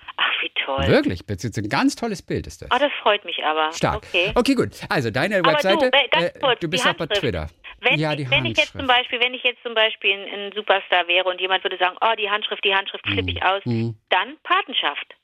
[0.64, 0.86] Toll.
[0.88, 2.70] Wirklich, das ist ein ganz tolles Bild ist das.
[2.70, 3.70] Ah, das freut mich aber.
[3.72, 4.06] Stark.
[4.34, 4.54] Okay.
[4.54, 4.70] gut.
[4.88, 7.06] Also deine Aber Webseite, du, äh, ganz kurz, du bist auch bei.
[7.06, 7.48] Twitter.
[7.80, 8.86] Wenn, ja, die wenn ich jetzt zum.
[8.86, 12.14] Beispiel, wenn ich jetzt zum Beispiel ein, ein Superstar wäre und jemand würde sagen, oh,
[12.18, 13.96] die Handschrift, die Handschrift flippe ich aus, Mhm.
[14.08, 15.14] dann Patenschaft.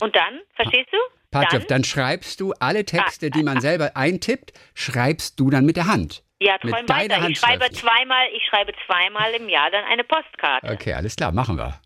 [0.00, 0.98] Und dann, verstehst du?
[1.30, 5.86] Patschaft, dann schreibst du alle Texte, die man selber eintippt, schreibst du dann mit der
[5.86, 6.22] Hand.
[6.40, 7.28] Ja, mit träum deiner weiter.
[7.30, 10.70] Ich schreibe zweimal, ich schreibe zweimal im Jahr dann eine Postkarte.
[10.72, 11.80] Okay, alles klar, machen wir.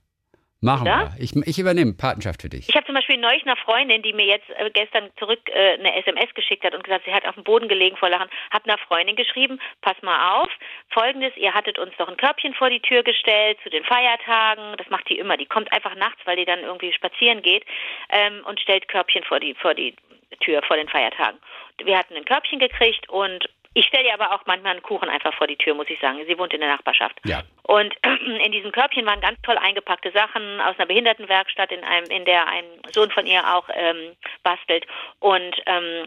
[0.62, 1.11] Machen Oder?
[1.11, 1.25] wir.
[1.25, 2.68] Ich, ich übernehme Patenschaft für dich.
[2.68, 5.96] Ich habe zum Beispiel neulich einer Freundin, die mir jetzt äh, gestern zurück äh, eine
[5.96, 8.79] SMS geschickt hat und gesagt, sie hat auf dem Boden gelegen vor Lachen, hat einer
[8.79, 10.48] Freundin geschrieben, pass mal auf,
[10.90, 14.88] folgendes, ihr hattet uns doch ein Körbchen vor die Tür gestellt zu den Feiertagen, das
[14.88, 17.64] macht die immer, die kommt einfach nachts, weil die dann irgendwie spazieren geht
[18.11, 19.96] ähm, und stellt Körbchen vor die, vor die
[20.40, 21.38] Tür vor den Feiertagen.
[21.83, 25.35] Wir hatten ein Körbchen gekriegt und ich stelle ihr aber auch manchmal einen Kuchen einfach
[25.35, 26.19] vor die Tür, muss ich sagen.
[26.27, 27.19] Sie wohnt in der Nachbarschaft.
[27.25, 27.43] Ja.
[27.63, 27.95] Und
[28.45, 32.47] in diesem Körbchen waren ganz toll eingepackte Sachen aus einer Behindertenwerkstatt, in, einem, in der
[32.49, 34.87] ein Sohn von ihr auch ähm, bastelt.
[35.21, 36.07] Und ähm,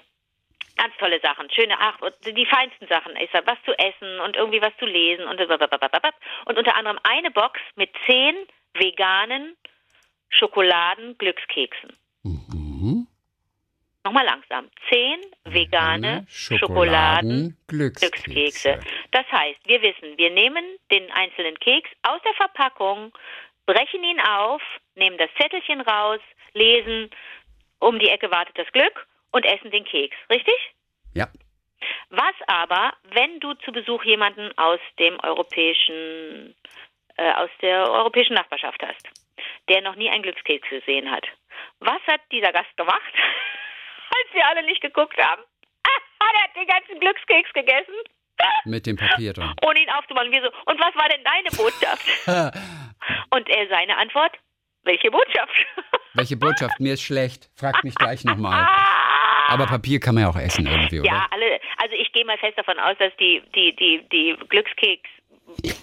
[0.77, 3.15] ganz tolle Sachen, schöne, ach, die feinsten Sachen.
[3.17, 7.31] Ich sag, was zu essen und irgendwie was zu lesen und und unter anderem eine
[7.31, 8.35] Box mit zehn
[8.73, 9.55] veganen
[10.29, 11.95] Schokoladen-Glückskeksen.
[12.23, 13.07] Mhm.
[14.05, 14.69] Nochmal langsam.
[14.87, 18.23] Zehn vegane Schokoladen Glückskekse.
[18.23, 18.79] Glückskekse.
[19.09, 23.11] Das heißt, wir wissen, wir nehmen den einzelnen Keks aus der Verpackung,
[23.65, 24.61] brechen ihn auf,
[24.93, 26.19] nehmen das Zettelchen raus,
[26.53, 27.09] lesen,
[27.79, 30.15] um die Ecke wartet das Glück und essen den Keks.
[30.29, 30.55] Richtig?
[31.15, 31.27] Ja.
[32.09, 36.55] Was aber, wenn du zu Besuch jemanden aus dem europäischen,
[37.17, 39.09] äh, aus der europäischen Nachbarschaft hast,
[39.67, 41.25] der noch nie einen Glückskeks gesehen hat?
[41.79, 43.01] Was hat dieser Gast gemacht,
[44.23, 45.41] als wir alle nicht geguckt haben?
[45.83, 47.95] Ah, der hat den ganzen Glückskeks gegessen.
[48.65, 49.55] Mit dem Papier dran.
[49.65, 50.31] ohne ihn aufzumachen.
[50.31, 52.05] Wir so, und was war denn deine Botschaft?
[53.31, 54.37] und er seine Antwort,
[54.83, 55.65] welche Botschaft?
[56.13, 56.79] Welche Botschaft?
[56.79, 57.49] Mir ist schlecht.
[57.55, 58.67] Fragt mich gleich nochmal.
[59.47, 61.09] Aber Papier kann man ja auch essen irgendwie, oder?
[61.09, 65.09] ja, alle, also ich gehe mal fest davon aus, dass die, die, die, die Glückskeks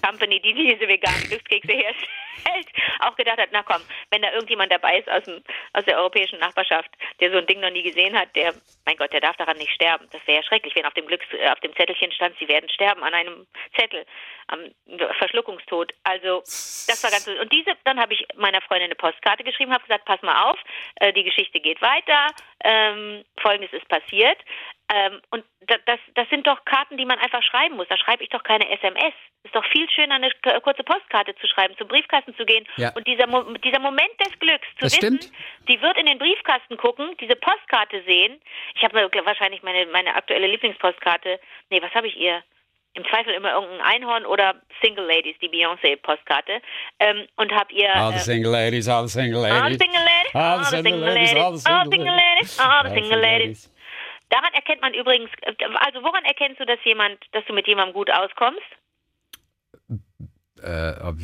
[0.02, 2.66] Company, die diese veganen Glückskekse herstellt,
[3.00, 6.38] auch gedacht hat, na komm, wenn da irgendjemand dabei ist aus, dem, aus der europäischen
[6.40, 9.56] Nachbarschaft, der so ein Ding noch nie gesehen hat, der, mein Gott, der darf daran
[9.56, 10.08] nicht sterben.
[10.10, 13.02] Das wäre ja schrecklich, wenn auf dem Glücks, auf dem Zettelchen stand, sie werden sterben
[13.02, 13.46] an einem
[13.76, 14.04] Zettel,
[14.48, 14.60] am
[15.18, 15.92] Verschluckungstod.
[16.04, 19.84] Also das war ganz und diese, dann habe ich meiner Freundin eine Postkarte geschrieben, habe
[19.84, 20.58] gesagt, pass mal auf,
[20.96, 22.28] äh, die Geschichte geht weiter,
[22.64, 24.38] ähm, Folgendes ist passiert.
[24.92, 25.42] Ähm, und
[25.86, 27.88] das, das sind doch Karten, die man einfach schreiben muss.
[27.88, 29.14] Da schreibe ich doch keine SMS.
[29.42, 32.66] Es ist doch viel schöner, eine kurze Postkarte zu schreiben, zum Briefkasten zu gehen.
[32.76, 32.92] Ja.
[32.94, 35.32] Und dieser, Mo dieser Moment des Glücks zu das wissen, stimmt.
[35.68, 38.38] die wird in den Briefkasten gucken, diese Postkarte sehen.
[38.74, 41.40] Ich habe wahrscheinlich meine, meine aktuelle Lieblingspostkarte.
[41.70, 42.42] Nee, was habe ich ihr?
[42.94, 46.60] im Zweifel immer irgendein Einhorn oder Single Ladies, die Beyoncé-Postkarte.
[46.98, 47.94] Ähm, und hab ihr.
[47.94, 49.62] All the Single Ladies, all the Single Ladies.
[49.62, 53.20] All the Single Ladies, all the Single Ladies, all the Single Ladies, all the Single
[53.20, 53.71] Ladies.
[54.32, 55.30] Daran erkennt man übrigens,
[55.84, 58.64] also woran erkennst du, dass jemand, dass du mit jemandem gut auskommst?
[60.62, 61.18] Äh, also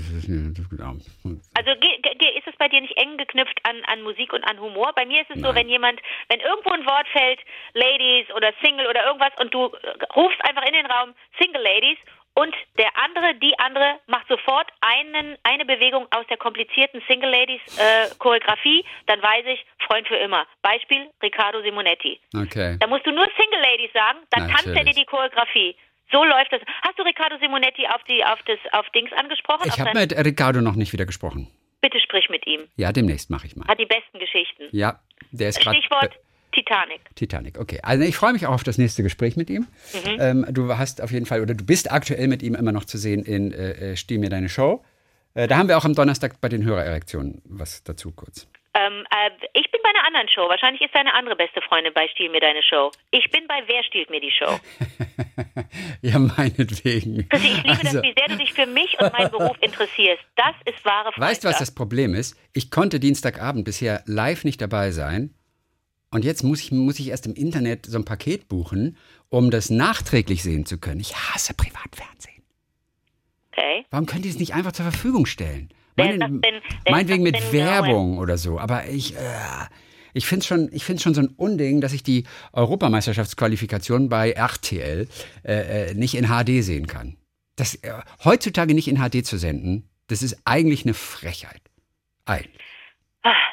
[1.72, 4.92] ist es bei dir nicht eng geknüpft an, an Musik und an Humor?
[4.94, 5.44] Bei mir ist es Nein.
[5.44, 7.40] so, wenn jemand, wenn irgendwo ein Wort fällt,
[7.72, 9.74] Ladies oder Single oder irgendwas und du
[10.14, 11.98] rufst einfach in den Raum Single Ladies
[12.38, 17.60] und der andere, die andere macht sofort einen, eine Bewegung aus der komplizierten Single Ladies
[17.76, 20.46] äh, Choreografie, dann weiß ich, Freund für immer.
[20.62, 22.20] Beispiel Riccardo Simonetti.
[22.32, 22.76] Okay.
[22.78, 24.64] Da musst du nur Single Ladies sagen, dann Natürlich.
[24.64, 25.74] tanzt er dir die Choreografie.
[26.12, 26.60] So läuft das.
[26.86, 29.64] Hast du Riccardo Simonetti auf die auf das auf Dings angesprochen?
[29.66, 31.50] Ich habe mit Riccardo noch nicht wieder gesprochen.
[31.80, 32.68] Bitte sprich mit ihm.
[32.76, 33.66] Ja, demnächst mache ich mal.
[33.66, 34.68] Hat die besten Geschichten.
[34.70, 35.00] Ja,
[35.32, 35.76] der ist gerade.
[35.76, 36.16] Stichwort
[36.52, 37.00] Titanic.
[37.14, 37.80] Titanic, okay.
[37.82, 39.66] Also ich freue mich auch auf das nächste Gespräch mit ihm.
[39.92, 40.16] Mhm.
[40.18, 42.98] Ähm, du hast auf jeden Fall, oder du bist aktuell mit ihm immer noch zu
[42.98, 44.84] sehen in äh, äh Steh mir deine Show.
[45.34, 48.48] Äh, da haben wir auch am Donnerstag bei den Hörererektionen was dazu kurz.
[48.74, 50.48] Ähm, äh, ich bin bei einer anderen Show.
[50.48, 52.90] Wahrscheinlich ist deine andere beste Freundin bei Stiehl mir deine Show.
[53.10, 54.58] Ich bin bei Wer stiehlt mir die Show?
[56.02, 57.28] ja, meinetwegen.
[57.32, 57.82] Ich liebe also.
[57.82, 60.22] das, wie sehr du dich für mich und meinen Beruf interessierst.
[60.36, 61.30] Das ist wahre Freundschaft.
[61.30, 62.38] Weißt du, was das Problem ist?
[62.52, 65.34] Ich konnte Dienstagabend bisher live nicht dabei sein
[66.10, 68.96] und jetzt muss ich, muss ich erst im Internet so ein Paket buchen,
[69.28, 71.00] um das nachträglich sehen zu können.
[71.00, 72.42] Ich hasse Privatfernsehen.
[73.52, 73.84] Okay.
[73.90, 75.68] Warum könnt ihr es nicht einfach zur Verfügung stellen?
[75.96, 76.40] Meine, denn,
[76.88, 78.58] meinetwegen mit genau Werbung genau oder so.
[78.58, 79.18] Aber ich, äh,
[80.14, 85.08] ich finde es schon, schon so ein Unding, dass ich die Europameisterschaftsqualifikation bei RTL
[85.44, 87.16] äh, äh, nicht in HD sehen kann.
[87.56, 87.92] Das, äh,
[88.24, 91.60] heutzutage nicht in HD zu senden, das ist eigentlich eine Frechheit.
[92.24, 92.62] Eigentlich.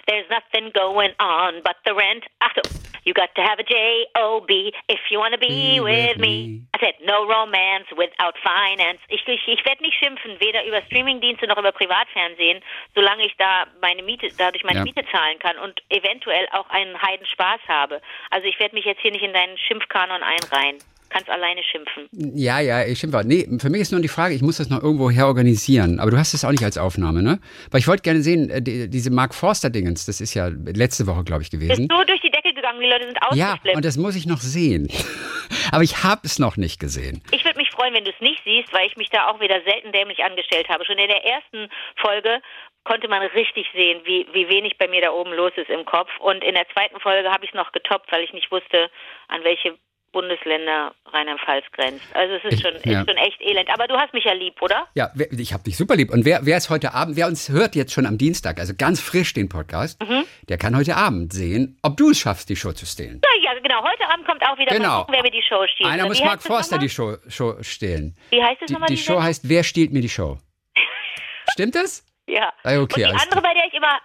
[0.08, 2.24] There's nothing going on but the rent.
[2.42, 2.70] Achtung,
[3.06, 6.48] you got to have a J-O-B if you want to be, be with, with me.
[6.48, 6.62] me.
[6.74, 9.00] I said no romance without finance.
[9.10, 12.62] Ich, ich, ich werde nicht schimpfen, weder über Streamingdienste noch über Privatfernsehen,
[12.94, 14.84] solange ich da meine Miete, dadurch meine ja.
[14.86, 18.02] Miete zahlen kann und eventuell auch einen Heiden Spaß habe.
[18.30, 20.80] Also ich werde mich jetzt hier nicht in deinen Schimpfkanon einreihen
[21.16, 22.10] kannst alleine schimpfen.
[22.12, 23.22] Ja, ja, ich schimpfe.
[23.26, 26.00] Nee, für mich ist nur die Frage, ich muss das noch irgendwo herorganisieren.
[26.02, 27.40] Aber du hast es auch nicht als Aufnahme, ne?
[27.72, 31.24] Weil ich wollte gerne sehen, äh, die, diese Mark Forster-Dingens, das ist ja letzte Woche,
[31.24, 31.84] glaube ich, gewesen.
[31.84, 33.66] Ist so durch die Decke gegangen, die Leute sind ausgeflippt.
[33.66, 34.90] Ja, und das muss ich noch sehen.
[35.72, 37.24] Aber ich habe es noch nicht gesehen.
[37.32, 39.62] Ich würde mich freuen, wenn du es nicht siehst, weil ich mich da auch wieder
[39.64, 40.84] selten dämlich angestellt habe.
[40.86, 42.42] Schon in der ersten Folge
[42.84, 46.10] konnte man richtig sehen, wie, wie wenig bei mir da oben los ist im Kopf.
[46.20, 48.90] Und in der zweiten Folge habe ich es noch getoppt, weil ich nicht wusste,
[49.28, 49.78] an welche
[50.16, 52.06] Bundesländer Rheinland-Pfalz grenzt.
[52.14, 53.02] Also es ist schon, ja.
[53.02, 53.70] ist schon echt elend.
[53.70, 54.88] Aber du hast mich ja lieb, oder?
[54.96, 56.10] Ja, ich habe dich super lieb.
[56.10, 59.02] Und wer, wer es heute Abend, wer uns hört jetzt schon am Dienstag, also ganz
[59.02, 60.24] frisch den Podcast, mhm.
[60.48, 63.20] der kann heute Abend sehen, ob du es schaffst, die Show zu stehlen.
[63.26, 63.84] Ja, ja, genau.
[63.84, 65.00] Heute Abend kommt auch wieder genau.
[65.00, 65.90] gucken, wer mir die Show stiehlt.
[65.90, 68.16] Einer muss Mark Forster die Show, Show stehlen.
[68.30, 68.88] Wie heißt es nochmal?
[68.88, 70.38] Die, die Show heißt Wer stiehlt mir die Show?
[71.52, 72.06] Stimmt das?
[72.28, 72.54] Ja.
[72.64, 74.00] Ah, okay, Und die andere, bei der ich immer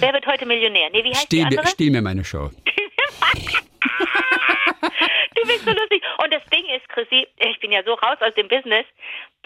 [0.00, 0.90] Wer wird heute Millionär?
[0.90, 1.66] Nee, wie heißt Steh die andere?
[1.66, 2.50] Steh mir meine Show.
[5.52, 6.02] bist so lustig.
[6.22, 8.86] Und das Ding ist, Chrissy, ich bin ja so raus aus dem Business,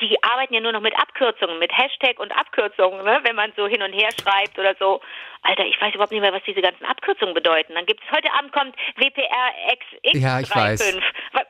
[0.00, 3.20] die arbeiten ja nur noch mit Abkürzungen, mit Hashtag und Abkürzungen, ne?
[3.22, 5.00] wenn man so hin und her schreibt oder so.
[5.42, 7.74] Alter, ich weiß überhaupt nicht mehr, was diese ganzen Abkürzungen bedeuten.
[7.74, 10.20] Dann gibt es, heute Abend kommt WPRXX.
[10.20, 10.98] Ja, ich 3, weiß.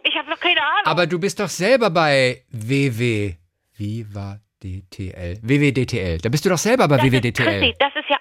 [0.02, 0.86] Ich habe noch keine Ahnung.
[0.86, 3.34] Aber du bist doch selber bei WW.
[3.76, 5.38] Viva WWDTL.
[5.42, 6.18] WWDTL.
[6.18, 7.28] Da bist du doch selber bei das WWDTL.
[7.28, 8.16] Ist, Christi, das ist ja.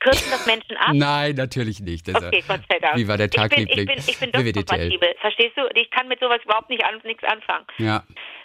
[0.00, 0.90] Kürzen das Menschen ab?
[0.92, 2.08] Nein, natürlich nicht.
[2.08, 2.96] Das okay, Gott sei Dank.
[2.96, 3.78] Wie war der Tagliebling?
[3.78, 5.14] Ich bin, ich bin, ich bin WWDTL.
[5.20, 5.62] Verstehst du?
[5.74, 7.66] Ich kann mit sowas überhaupt nicht an, nichts anfangen.
[7.78, 8.02] Ja.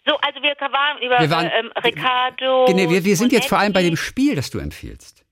[0.07, 2.65] So, also wir waren über wir waren, ähm, Ricardo.
[2.65, 5.25] Genau, wir, wir sind jetzt vor allem bei dem Spiel, das du empfiehlst.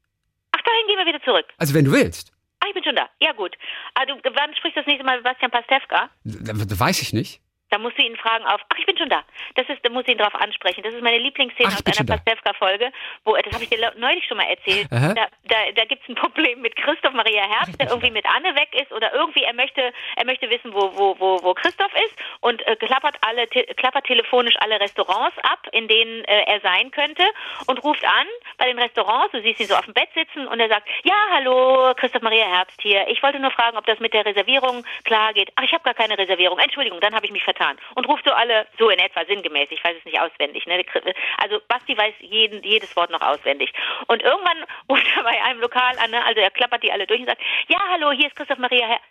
[0.52, 1.46] Ach, dahin gehen wir wieder zurück.
[1.58, 2.34] Also wenn du willst.
[2.60, 3.08] Ah, ich bin schon da.
[3.22, 3.56] Ja, gut.
[3.94, 6.10] Also, wann sprichst du das nächste Mal mit Bastian Pastewka?
[6.24, 7.42] Weiß ich nicht.
[7.70, 9.24] Da musst du ihn fragen auf, ach, ich bin schon da.
[9.56, 10.84] Das ist, da muss ich ihn drauf ansprechen.
[10.84, 12.08] Das ist meine Lieblingsszene Ach, aus einer.
[12.08, 12.92] Pastewka-Folge,
[13.26, 14.88] wo, das habe ich dir neulich schon mal erzählt.
[14.92, 15.14] Aha.
[15.14, 18.56] Da, da, da gibt es ein Problem mit Christoph Maria Herbst, der irgendwie mit Anne
[18.56, 22.16] weg ist oder irgendwie er möchte, er möchte wissen, wo, wo, wo, wo Christoph ist
[22.40, 26.92] und äh, klappert alle, te klappert telefonisch alle Restaurants ab, in denen äh, er sein
[26.92, 27.24] könnte
[27.68, 28.28] und ruft an
[28.58, 29.32] bei den Restaurants.
[29.32, 32.46] Du siehst ihn so auf dem Bett sitzen und er sagt, ja, hallo, Christoph Maria
[32.46, 33.08] Herbst hier.
[33.10, 35.52] Ich wollte nur fragen, ob das mit der Reservierung klar geht.
[35.56, 36.60] Ach, ich habe gar keine Reservierung.
[36.60, 37.57] Entschuldigung, dann habe ich mich vertan.
[37.96, 40.66] Und ruft so alle, so in etwa sinngemäß, ich weiß es nicht auswendig.
[40.66, 40.84] Ne?
[41.38, 43.74] Also Basti weiß jeden, jedes Wort noch auswendig.
[44.08, 46.24] Und irgendwann ruft er bei einem Lokal an, ne?
[46.26, 49.10] also er klappert die alle durch und sagt, ja, hallo, hier ist Christoph Maria Herbst.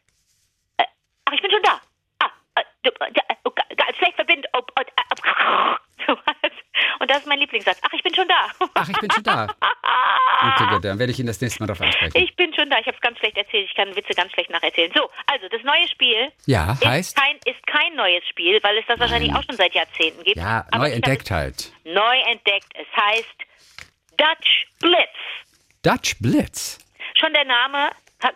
[0.78, 0.84] Äh,
[1.24, 1.80] ach, ich bin schon da.
[2.20, 3.12] Ah, äh, du, äh,
[3.44, 4.50] oh, ga- ganz schlecht verbindet.
[4.56, 6.35] Oh, oh, äh, so was.
[7.00, 7.78] Und das ist mein Lieblingssatz.
[7.82, 8.48] Ach, ich bin schon da.
[8.74, 9.46] Ach, ich bin schon da.
[10.38, 12.12] Okay, gut, dann werde ich ihn das nächste Mal darauf ansprechen.
[12.22, 12.78] Ich bin schon da.
[12.78, 13.68] Ich habe es ganz schlecht erzählt.
[13.70, 14.92] Ich kann Witze ganz schlecht nacherzählen.
[14.94, 17.16] So, also das neue Spiel Ja, ist heißt?
[17.16, 20.36] kein, ist kein neues Spiel, weil es das wahrscheinlich auch schon seit Jahrzehnten gibt.
[20.36, 21.72] Ja, Aber neu entdeckt halt.
[21.84, 22.66] Neu entdeckt.
[22.74, 23.34] Es heißt
[24.18, 25.16] Dutch Blitz.
[25.82, 26.78] Dutch Blitz.
[27.18, 27.90] Schon der Name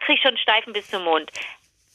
[0.06, 1.30] kriegt schon Steifen bis zum Mund.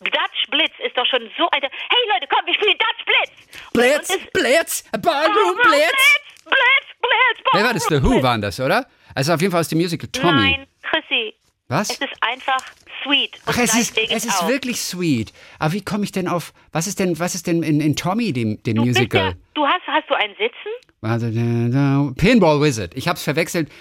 [0.06, 1.68] Dutch Blitz ist doch schon so eine.
[1.90, 3.32] Hey Leute, komm, wir spielen Dutch Blitz.
[3.74, 6.46] Blitz, Blitz, Ballroom Blitz, Blitz.
[6.46, 7.54] Blitz, Blitz.
[7.54, 7.86] Wer war das?
[7.86, 8.88] The Who waren das, oder?
[9.14, 10.42] Also auf jeden Fall aus dem Musical Tommy.
[10.42, 11.34] Nein, Chrissy.
[11.68, 11.90] Was?
[11.90, 12.60] Es ist einfach
[13.04, 13.40] sweet.
[13.46, 14.48] Ach, es ist, es ist auch.
[14.48, 15.34] wirklich sweet.
[15.58, 18.34] Aber wie komme ich denn auf, was ist denn, was ist denn in, in Tommy,
[18.34, 19.30] dem, dem Du, Musical?
[19.30, 20.72] ja, du hast, hast du einen Sitzen?
[21.02, 22.96] Also, Pinball Wizard.
[22.96, 23.72] Ich habe es verwechselt.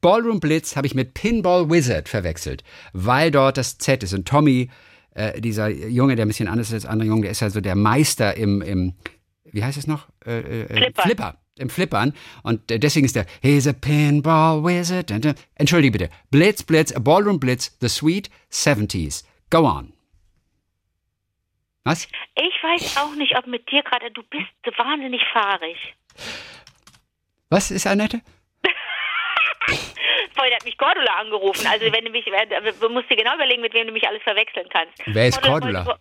[0.00, 4.12] Ballroom Blitz habe ich mit Pinball Wizard verwechselt, weil dort das Z ist.
[4.12, 4.70] Und Tommy,
[5.16, 7.74] äh, dieser Junge, der ein bisschen anders ist als andere Junge, der ist also der
[7.74, 8.94] Meister im, im
[9.44, 10.08] wie heißt es noch?
[10.24, 11.04] Äh, äh, Flippern.
[11.04, 11.38] Flipper.
[11.58, 12.12] Im Flippern.
[12.42, 15.10] Und äh, deswegen ist der He's a Pinball Wizard.
[15.54, 16.10] Entschuldige bitte.
[16.30, 19.24] Blitz, Blitz, a Ballroom Blitz, The Sweet 70s.
[19.48, 19.92] Go on.
[21.84, 22.08] Was?
[22.34, 25.76] Ich weiß auch nicht, ob mit dir gerade, du bist so wahnsinnig fahrig.
[27.48, 28.20] Was ist Annette?
[30.36, 31.66] Vorhin hat mich Cordula angerufen.
[31.66, 34.22] Also wenn du mich, äh, du musst dir genau überlegen, mit wem du mich alles
[34.22, 34.94] verwechseln kannst.
[35.06, 35.98] Wer ist Cordula?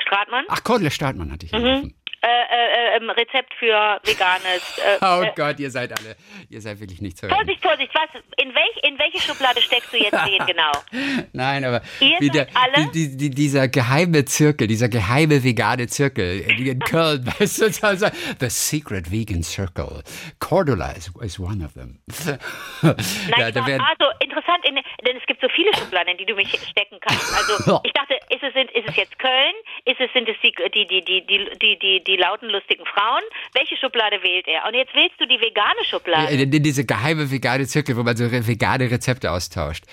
[0.00, 0.44] Stratmann?
[0.48, 1.94] Ach, Cordula Startmann hatte ich Mhm.
[2.24, 4.78] Äh, äh, ähm, Rezept für veganes.
[4.78, 6.14] Äh, Oh äh, Gott, ihr seid alle,
[6.48, 7.34] ihr seid wirklich nicht zu retten.
[7.34, 8.22] Vorsicht, Vorsicht, was?
[8.36, 10.70] In, welch, in welche Schublade steckst du jetzt wen genau?
[11.32, 12.88] Nein, aber der, alle?
[12.92, 18.06] die, die, dieser geheime Zirkel, dieser geheime vegane Zirkel in Köln, weißt du, so- so-
[18.38, 20.04] the secret vegan circle.
[20.38, 21.98] Cordula is, is one of them.
[22.82, 22.96] Nein,
[23.36, 26.34] ja, da werden, also interessant, in, denn es gibt so viele Schubladen, in die du
[26.34, 27.32] mich stecken kannst.
[27.34, 29.54] Also ich dachte, ist es, ist es jetzt Köln?
[29.84, 33.22] Ist es, sind es die, die, die, die, die, die, die, die lauten, lustigen Frauen?
[33.54, 34.66] Welche Schublade wählt er?
[34.66, 36.32] Und jetzt wählst du die vegane Schublade.
[36.42, 39.84] äh, diese geheime vegane Zirkel, wo man so vegane Rezepte austauscht.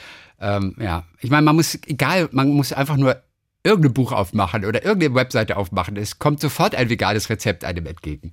[0.41, 3.21] Ähm, ja, ich meine, man muss, egal, man muss einfach nur
[3.63, 5.97] irgendein Buch aufmachen oder irgendeine Webseite aufmachen.
[5.97, 8.31] Es kommt sofort ein veganes Rezept einem entgegen.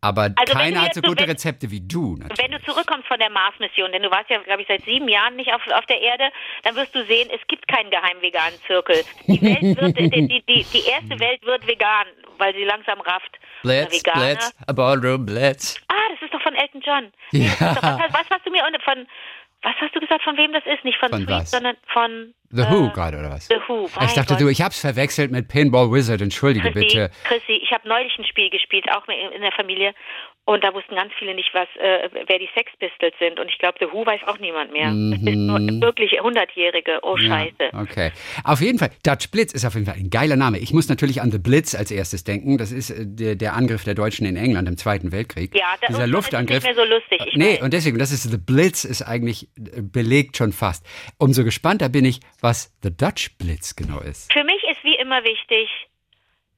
[0.00, 2.16] Aber Also keiner hat so gute wenn- Rezepte wie du.
[2.16, 2.38] Natürlich.
[2.38, 5.34] Wenn du zurückkommst von der Mars-Mission, denn du warst ja, glaube ich, seit sieben Jahren
[5.36, 6.30] nicht auf, auf der Erde,
[6.62, 9.02] dann wirst du sehen, es gibt keinen geheimen veganen Zirkel.
[9.26, 12.06] Die Welt wird, die, die, die, die erste Welt wird vegan,
[12.38, 13.38] weil sie langsam rafft.
[13.62, 14.02] Blitz.
[14.04, 15.80] Blitz, a ballroom Blitz.
[15.88, 17.12] Ah, das ist doch von Elton John.
[17.32, 17.50] Ja.
[17.60, 19.06] Was, was hast du mir von
[19.62, 20.84] was hast du gesagt, von wem das ist?
[20.84, 21.50] Nicht von, Von Sweet, was?
[21.50, 23.48] sondern von The äh, Who gerade, oder was?
[23.48, 23.86] The Who.
[23.86, 24.40] ich dachte, Gott.
[24.40, 26.20] du, ich hab's verwechselt mit Pinball Wizard.
[26.22, 27.10] Entschuldige Chrissy, bitte.
[27.24, 29.94] Chrissy, ich habe neulich ein Spiel gespielt, auch in der Familie.
[30.48, 33.38] Und da wussten ganz viele nicht, was, äh, wer die Sex Pistols sind.
[33.38, 34.86] Und ich glaube, The Who weiß auch niemand mehr.
[34.86, 37.00] Das ist nur wirklich Hundertjährige.
[37.02, 37.52] Oh, Scheiße.
[37.70, 37.70] Mhm.
[37.74, 38.12] Ja, okay.
[38.44, 40.58] Auf jeden Fall, Dutch Blitz ist auf jeden Fall ein geiler Name.
[40.58, 42.56] Ich muss natürlich an The Blitz als erstes denken.
[42.56, 45.54] Das ist äh, der, der Angriff der Deutschen in England im Zweiten Weltkrieg.
[45.54, 46.64] Ja, da- Dieser und das ist Luftangriff.
[46.64, 47.62] nicht mehr so lustig, ich nee, weiß.
[47.62, 50.86] und deswegen, das ist The Blitz ist eigentlich äh, belegt schon fast.
[51.18, 54.32] Umso gespannter bin ich, was The Dutch Blitz genau ist.
[54.32, 55.68] Für mich ist wie immer wichtig,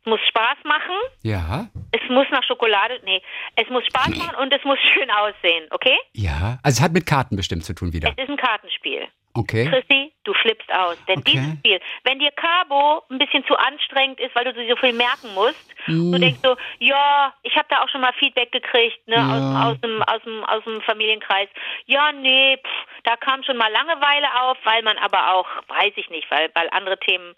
[0.04, 3.20] muss Spaß machen, Ja, es muss nach Schokolade, nee,
[3.56, 5.96] es muss Spaß machen und es muss schön aussehen, okay?
[6.14, 6.58] ja.
[6.62, 8.12] Also es hat mit Karten bestimmt zu tun wieder.
[8.16, 9.06] Es ist ein Kartenspiel.
[9.32, 9.68] Okay.
[9.68, 10.96] Chrissy, du flippst aus.
[11.06, 11.30] Denn Okay.
[11.38, 15.32] dieses Spiel, wenn dir Cabo ein bisschen zu anstrengend ist, weil du so viel merken
[15.34, 15.54] musst,
[15.86, 19.28] du denkst so, ja, ich habe da auch schon mal Feedback gekriegt, ne, Ja.
[19.30, 21.48] aus, dem, aus, dem, aus, dem, aus dem Familienkreis.
[21.86, 26.10] Ja, nee, pff, da kam schon mal Langeweile auf, weil man aber auch, weiß ich
[26.10, 27.36] nicht, weil, weil andere Themen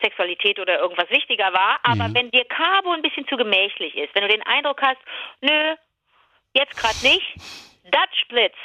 [0.00, 1.80] Sexualität oder irgendwas wichtiger war.
[1.82, 4.98] Aber wenn dir Cabo ein bisschen zu gemächlich ist, wenn du den Eindruck hast,
[5.40, 5.74] nö,
[6.54, 7.26] jetzt gerade nicht,
[7.84, 8.56] Dutch Blitz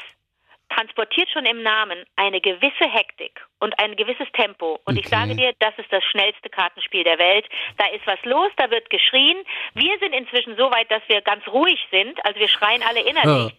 [0.69, 4.79] transportiert schon im Namen eine gewisse Hektik und ein gewisses Tempo.
[4.85, 5.15] Und ich Okay.
[5.15, 7.47] sage dir, das ist das schnellste Kartenspiel der Welt.
[7.77, 9.37] Da ist was los, da wird geschrien.
[9.75, 12.23] Wir sind inzwischen so weit, dass wir ganz ruhig sind.
[12.25, 13.53] Also wir schreien alle innerlich.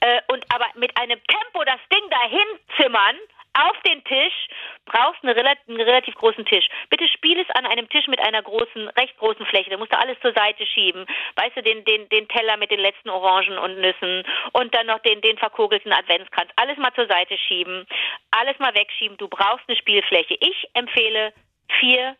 [0.00, 3.16] Äh, und aber mit einem Tempo das Ding dahin zimmern.
[3.54, 4.48] Auf den Tisch,
[4.84, 6.66] brauchst eine, einen relativ großen Tisch.
[6.88, 9.70] Bitte spiel es an einem Tisch mit einer großen, recht großen Fläche.
[9.70, 11.06] Da musst du alles zur Seite schieben.
[11.36, 15.00] Weißt du, den, den, den Teller mit den letzten Orangen und Nüssen und dann noch
[15.00, 16.50] den, den verkogelten Adventskranz.
[16.56, 17.86] Alles mal zur Seite schieben.
[18.30, 19.16] Alles mal wegschieben.
[19.16, 20.34] Du brauchst eine Spielfläche.
[20.40, 21.32] Ich empfehle
[21.80, 22.16] vier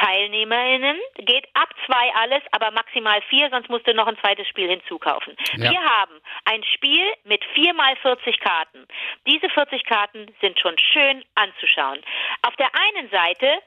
[0.00, 0.98] TeilnehmerInnen.
[1.16, 5.36] Geht ab zwei alles, aber maximal vier, sonst musst du noch ein zweites Spiel hinzukaufen.
[5.56, 5.70] Ja.
[5.70, 8.86] Wir haben ein Spiel mit vier mal 40 Karten.
[9.26, 12.00] Diese 40 Karten sind schon schön anzuschauen.
[12.42, 13.62] Auf der einen Seite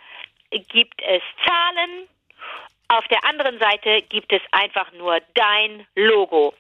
[0.52, 2.08] gibt es Zahlen,
[2.88, 6.54] auf der anderen Seite gibt es einfach nur dein Logo.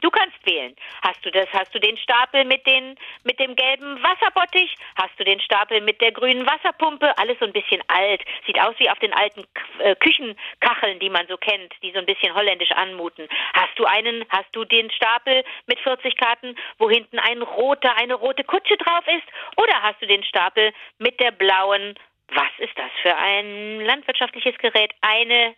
[0.00, 0.74] Du kannst wählen.
[1.02, 1.46] Hast du das?
[1.52, 4.74] Hast du den Stapel mit den mit dem gelben Wasserbottich?
[4.96, 7.16] Hast du den Stapel mit der grünen Wasserpumpe?
[7.18, 8.22] Alles so ein bisschen alt.
[8.46, 9.44] Sieht aus wie auf den alten
[9.78, 13.28] äh, Küchenkacheln, die man so kennt, die so ein bisschen holländisch anmuten.
[13.54, 14.24] Hast du einen?
[14.28, 19.04] Hast du den Stapel mit 40 Karten, wo hinten ein roter, eine rote Kutsche drauf
[19.06, 19.26] ist?
[19.56, 21.94] Oder hast du den Stapel mit der blauen
[22.30, 24.92] was ist das für ein landwirtschaftliches Gerät?
[25.00, 25.54] Eine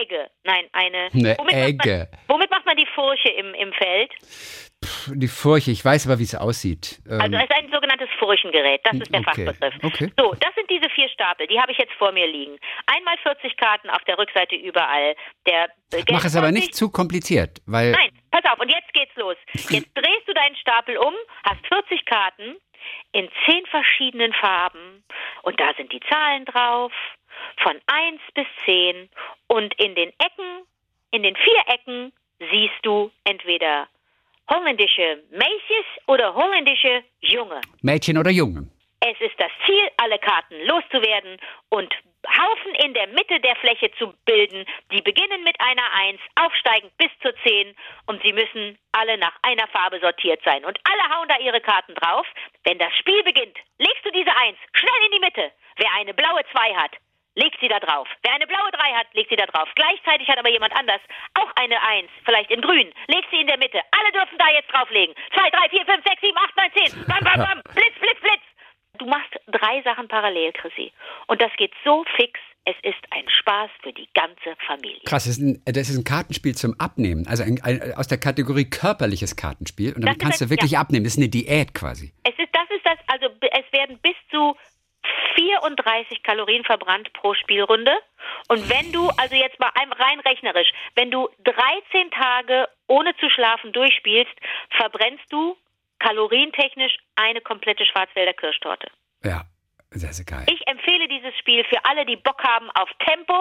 [0.00, 0.30] Egge.
[0.44, 1.08] Nein, eine.
[1.12, 2.08] Eine womit Egge.
[2.10, 4.12] Macht man, womit macht man die Furche im, im Feld?
[4.84, 7.00] Pff, die Furche, ich weiß aber, wie es aussieht.
[7.08, 9.46] Ähm also es ist ein sogenanntes Furchengerät, das ist der okay.
[9.46, 9.74] Fachbegriff.
[9.82, 10.12] Okay.
[10.18, 12.58] So, das sind diese vier Stapel, die habe ich jetzt vor mir liegen.
[12.86, 15.14] Einmal 40 Karten auf der Rückseite überall.
[15.46, 15.70] Der
[16.10, 17.92] Mach es aber nicht zu kompliziert, weil.
[17.92, 19.36] Nein, pass auf, und jetzt geht's los.
[19.70, 22.56] Jetzt drehst du deinen Stapel um, hast 40 Karten
[23.12, 25.04] in zehn verschiedenen Farben
[25.42, 26.92] und da sind die Zahlen drauf
[27.62, 29.08] von 1 bis 10
[29.48, 30.66] und in den Ecken,
[31.10, 32.12] in den vier Ecken
[32.50, 33.88] siehst du entweder
[34.50, 37.60] holländische Mädchen oder holländische Junge.
[37.82, 38.68] Mädchen oder Junge.
[39.00, 41.94] Es ist das Ziel, alle Karten loszuwerden und
[42.26, 47.10] Haufen in der Mitte der Fläche zu bilden, die beginnen mit einer 1, aufsteigend bis
[47.22, 47.74] zur 10
[48.06, 50.64] und sie müssen alle nach einer Farbe sortiert sein.
[50.64, 52.26] Und alle hauen da ihre Karten drauf.
[52.64, 55.52] Wenn das Spiel beginnt, legst du diese 1 schnell in die Mitte.
[55.76, 56.96] Wer eine blaue 2 hat,
[57.36, 58.08] legt sie da drauf.
[58.22, 59.68] Wer eine blaue 3 hat, legt sie da drauf.
[59.76, 61.00] Gleichzeitig hat aber jemand anders
[61.38, 63.80] auch eine 1, vielleicht in grün, legt sie in der Mitte.
[63.92, 65.14] Alle dürfen da jetzt drauflegen.
[65.34, 67.04] 2, 3, 4, 5, 6, 7, 8, 9, 10.
[67.06, 67.62] Bam, bam, bam.
[67.74, 68.42] Blitz, blitz, blitz.
[68.98, 70.90] Du machst drei Sachen parallel, Chrissy.
[71.26, 72.40] Und das geht so fix.
[72.64, 75.02] Es ist ein Spaß für die ganze Familie.
[75.04, 77.24] Krass, das ist ein, das ist ein Kartenspiel zum Abnehmen.
[77.28, 79.92] Also ein, ein, aus der Kategorie körperliches Kartenspiel.
[79.94, 80.80] Und damit kannst du wirklich ja.
[80.80, 81.04] abnehmen.
[81.04, 82.12] Das ist eine Diät quasi.
[82.24, 84.56] Es ist, das ist das, also es werden bis zu
[85.36, 87.92] 34 Kalorien verbrannt pro Spielrunde.
[88.48, 93.72] Und wenn du, also jetzt mal rein rechnerisch, wenn du 13 Tage ohne zu schlafen
[93.72, 94.32] durchspielst,
[94.70, 95.56] verbrennst du
[95.98, 98.88] kalorientechnisch eine komplette Schwarzwälder Kirschtorte.
[99.24, 99.44] Ja.
[99.90, 100.44] Sehr, sehr geil.
[100.48, 103.40] Ich empfehle dieses Spiel für alle, die Bock haben auf Tempo.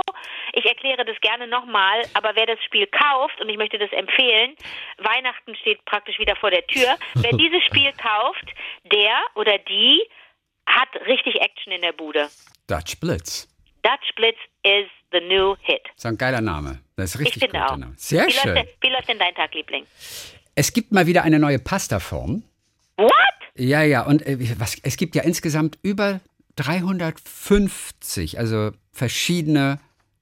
[0.53, 4.55] Ich erkläre das gerne nochmal, aber wer das Spiel kauft, und ich möchte das empfehlen,
[4.99, 8.45] Weihnachten steht praktisch wieder vor der Tür, wer dieses Spiel kauft,
[8.83, 10.07] der oder die
[10.67, 12.29] hat richtig Action in der Bude.
[12.67, 13.47] Dutch Blitz.
[13.83, 15.81] Dutch Blitz is the new hit.
[15.83, 16.79] Das ist ein geiler Name.
[16.95, 17.77] Das ist richtig ich finde auch.
[17.77, 17.93] Name.
[17.97, 18.55] Sehr wie schön.
[18.55, 19.85] Läuft, wie läuft denn dein Tag, Liebling?
[20.55, 22.43] Es gibt mal wieder eine neue Pastaform.
[22.97, 23.11] What?
[23.55, 26.19] Ja, ja, und äh, was, es gibt ja insgesamt über
[26.55, 29.79] 350, also verschiedene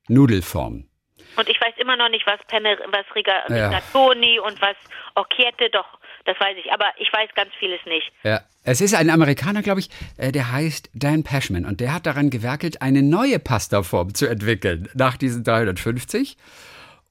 [0.08, 0.90] Nudelformen.
[1.36, 4.42] Und ich weiß immer noch nicht, was, Penne, was Rigatoni ja.
[4.44, 4.76] und was
[5.16, 6.72] Occhiette, doch, das weiß ich.
[6.72, 8.12] Aber ich weiß ganz vieles nicht.
[8.24, 11.66] Ja, es ist ein Amerikaner, glaube ich, äh, der heißt Dan Pashman.
[11.66, 16.38] Und der hat daran gewerkelt, eine neue Pastaform zu entwickeln nach diesen 350.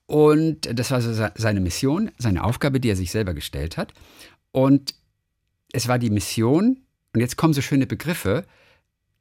[0.06, 3.92] Und das war so seine Mission, seine Aufgabe, die er sich selber gestellt hat.
[4.50, 4.94] Und
[5.72, 6.78] es war die Mission,
[7.14, 8.44] und jetzt kommen so schöne Begriffe,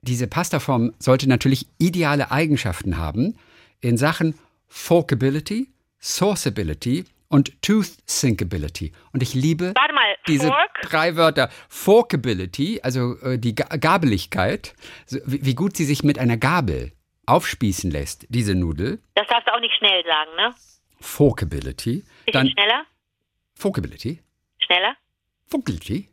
[0.01, 3.37] diese Pastaform sollte natürlich ideale Eigenschaften haben
[3.79, 4.35] in Sachen
[4.67, 8.91] Forkability, Sourceability und Tooth Syncability.
[9.13, 10.81] Und ich liebe mal, diese Fork?
[10.81, 11.49] drei Wörter.
[11.69, 16.91] Forkability, also äh, die Ga Gabeligkeit, so, wie, wie, gut sie sich mit einer Gabel
[17.25, 19.01] aufspießen lässt, diese Nudel.
[19.15, 20.53] Das darfst du auch nicht schnell sagen, ne?
[20.99, 22.03] Forkability.
[22.25, 22.85] Bisschen Dann, schneller?
[23.55, 24.19] Forkability.
[24.59, 24.95] Schneller?
[25.47, 26.09] Forkability.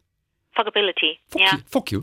[0.53, 1.19] Forkability.
[1.35, 1.55] Ja.
[1.55, 1.59] You.
[1.69, 2.03] Fuck you.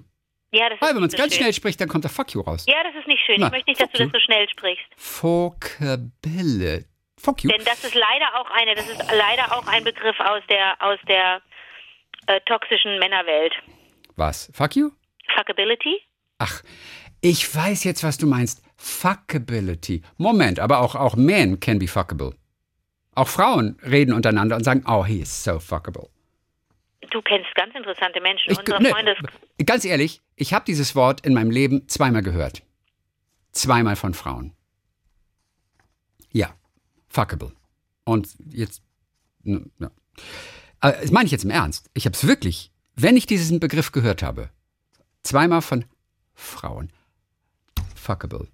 [0.51, 1.41] Ja, das Weil, wenn man es ganz schön.
[1.41, 2.65] schnell spricht, dann kommt der Fuck you raus.
[2.67, 3.37] Ja, das ist nicht schön.
[3.39, 4.09] Na, ich möchte nicht, dass du you.
[4.09, 4.85] das so schnell sprichst.
[4.97, 6.85] Fuckability.
[7.25, 7.49] Fuck you.
[7.49, 10.99] Denn das ist leider auch eine, das ist leider auch ein Begriff aus der aus
[11.07, 11.41] der
[12.27, 13.53] äh, toxischen Männerwelt.
[14.15, 14.51] Was?
[14.53, 14.91] Fuck you?
[15.35, 16.01] Fuckability?
[16.37, 16.61] Ach,
[17.21, 18.61] ich weiß jetzt, was du meinst.
[18.77, 20.03] Fuckability.
[20.17, 22.35] Moment, aber auch, auch men can be fuckable.
[23.15, 26.09] Auch Frauen reden untereinander und sagen, oh, he is so fuckable.
[27.09, 28.51] Du kennst ganz interessante Menschen.
[28.51, 29.15] Ich, Unsere ne,
[29.65, 32.61] ganz ehrlich, ich habe dieses Wort in meinem Leben zweimal gehört.
[33.51, 34.54] Zweimal von Frauen.
[37.15, 37.51] Fuckable.
[38.03, 38.81] Und jetzt,
[39.43, 39.59] ja.
[40.79, 41.89] Aber das meine ich jetzt im Ernst.
[41.93, 44.49] Ich habe es wirklich, wenn ich diesen Begriff gehört habe,
[45.25, 45.85] Zweimal von
[46.35, 46.91] Frauen.
[47.95, 48.47] Fuckable.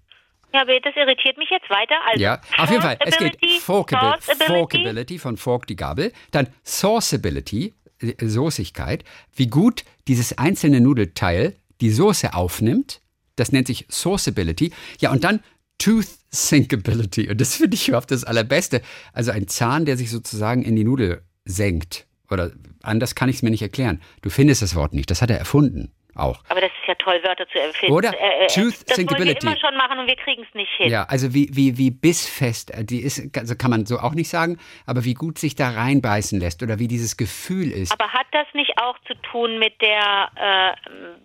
[0.54, 1.94] Ja, aber das irritiert mich jetzt weiter.
[2.06, 2.96] Also, Ja, auf jeden Fall.
[3.00, 4.44] Es geht Forkability.
[4.46, 9.04] Forkability von Fork die Gabel, dann Sauceability, äh, Soßigkeit,
[9.34, 13.02] wie gut dieses einzelne Nudelteil die Soße aufnimmt.
[13.36, 14.72] Das nennt sich Sauceability.
[14.98, 15.40] Ja, und dann
[15.78, 17.28] Tooth Sinkability.
[17.30, 18.82] Und das finde ich überhaupt das Allerbeste.
[19.12, 22.06] Also ein Zahn, der sich sozusagen in die Nudel senkt.
[22.30, 22.52] Oder
[22.82, 24.00] anders kann ich es mir nicht erklären.
[24.22, 25.10] Du findest das Wort nicht.
[25.10, 25.92] Das hat er erfunden.
[26.14, 26.44] Auch.
[26.50, 27.94] Aber das ist ja toll, Wörter zu erfinden.
[27.94, 28.10] Oder?
[28.10, 29.46] Äh, äh, Tooth das wollen wir Sinkability.
[29.46, 30.90] immer schon machen und wir kriegen es nicht hin.
[30.90, 34.28] Ja, also wie, wie, wie bissfest, äh, die ist, also kann man so auch nicht
[34.28, 37.92] sagen, aber wie gut sich da reinbeißen lässt oder wie dieses Gefühl ist.
[37.92, 40.76] Aber hat das nicht auch zu tun mit der,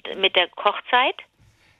[0.10, 1.16] äh, mit der Kochzeit?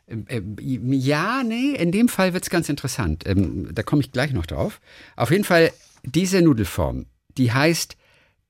[0.08, 3.28] Ähm, ähm, Ja, nee, in dem Fall wird's ganz interessant.
[3.28, 4.80] Ähm, da komme ich gleich noch drauf.
[5.16, 5.72] Auf jeden Fall,
[6.04, 7.06] diese Nudelform,
[7.38, 7.98] die heißt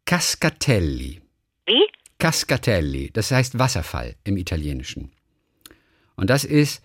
[0.05, 1.21] Cascatelli.
[1.65, 1.87] Wie?
[2.19, 5.11] Cascatelli, das heißt Wasserfall im Italienischen.
[6.15, 6.83] Und das ist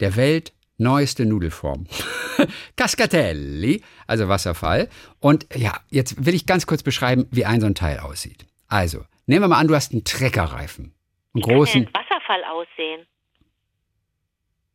[0.00, 1.86] der weltneueste Nudelform.
[2.76, 4.88] Cascatelli, also Wasserfall.
[5.20, 8.46] Und ja, jetzt will ich ganz kurz beschreiben, wie ein so ein Teil aussieht.
[8.68, 10.92] Also, nehmen wir mal an, du hast einen Treckerreifen.
[11.34, 11.86] Einen Kann großen.
[11.86, 13.06] ein Wasserfall aussehen?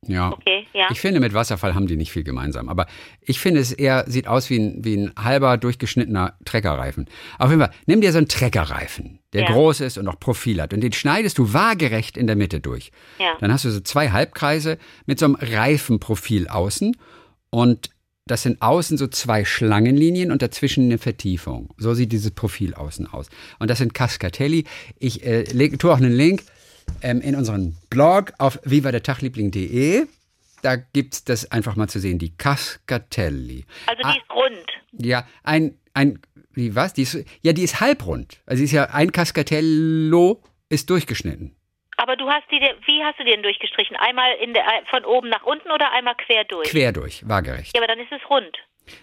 [0.08, 0.32] Ja.
[0.32, 0.88] Okay, ja.
[0.92, 2.70] Ich finde, mit Wasserfall haben die nicht viel gemeinsam.
[2.70, 2.88] Aber
[3.22, 7.06] ich finde, es eher sieht aus wie ein, wie ein halber durchgeschnittener Treckerreifen.
[7.38, 9.52] Auf jeden Fall, nimm dir so einen Treckerreifen, der Ja.
[9.52, 10.74] groß ist und auch Profil hat.
[10.74, 12.92] Und den schneidest du waagerecht in der Mitte durch.
[13.20, 13.38] Ja.
[13.40, 16.98] Dann hast du so zwei Halbkreise mit so einem Reifenprofil außen.
[17.52, 17.92] Und
[18.26, 21.74] das sind außen so zwei Schlangenlinien und dazwischen eine Vertiefung.
[21.78, 23.28] So sieht dieses Profil außen aus.
[23.60, 24.64] Und das sind Cascatelli.
[24.98, 25.44] Ich äh,
[25.78, 26.44] tue auch einen Link
[27.02, 30.06] ähm, in unseren Blog auf vivadertagliebling.de.
[30.62, 33.66] Da gibt's das einfach mal zu sehen, die Cascatelli.
[33.88, 34.12] Also Ah.
[34.14, 34.68] die ist rund.
[35.06, 36.20] Ja, ein, ein,
[36.54, 36.94] wie was?
[36.94, 38.42] Die ist, ja, die ist halbrund.
[38.46, 41.56] Also ist ja, ein Cascatello ist durchgeschnitten.
[41.98, 43.96] Aber du hast die, wie hast du die denn durchgestrichen?
[43.96, 46.70] Einmal in der, von oben nach unten oder einmal quer durch?
[46.70, 47.76] Quer durch, waagerecht.
[47.76, 48.58] Ja, aber dann ist es rund.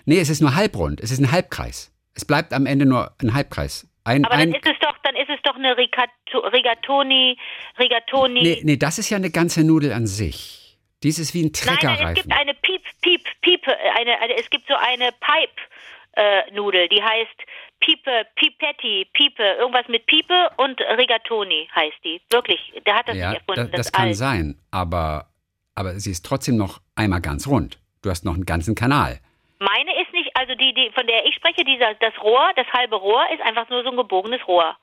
[0.04, 1.00] Nee, es ist nur halbrund.
[1.00, 1.92] Es ist ein Halbkreis.
[2.14, 3.86] Es bleibt am Ende nur ein Halbkreis.
[4.02, 7.36] Ein, Aber ein, dann ist es doch, dann ist es doch eine Rigato, Rigatoni,
[7.78, 8.42] Rigatoni.
[8.42, 10.78] nee, nee, das ist ja eine ganze Nudel an sich.
[11.02, 12.14] Dies ist wie ein nein, nein, es Treckerreifen.
[12.14, 17.42] gibt eine Piep, Piep, Piepe, äh, eine, eine, es gibt so eine Pipe-Nudel, die heißt
[17.80, 22.20] Piepe, Pipetti, Piepe, irgendwas mit Piepe und Rigatoni heißt die.
[22.30, 23.70] Wirklich, der hat das ja, nicht erfunden.
[23.70, 24.16] das, das kann alt.
[24.16, 25.28] sein, aber,
[25.76, 27.78] aber sie ist trotzdem noch einmal ganz rund.
[28.02, 29.20] Du hast noch einen ganzen Kanal.
[29.60, 32.96] Meine ist nicht, also die, die, von der ich spreche, dieser, das Rohr, das halbe
[32.96, 34.76] Rohr, ist einfach nur so ein gebogenes Rohr.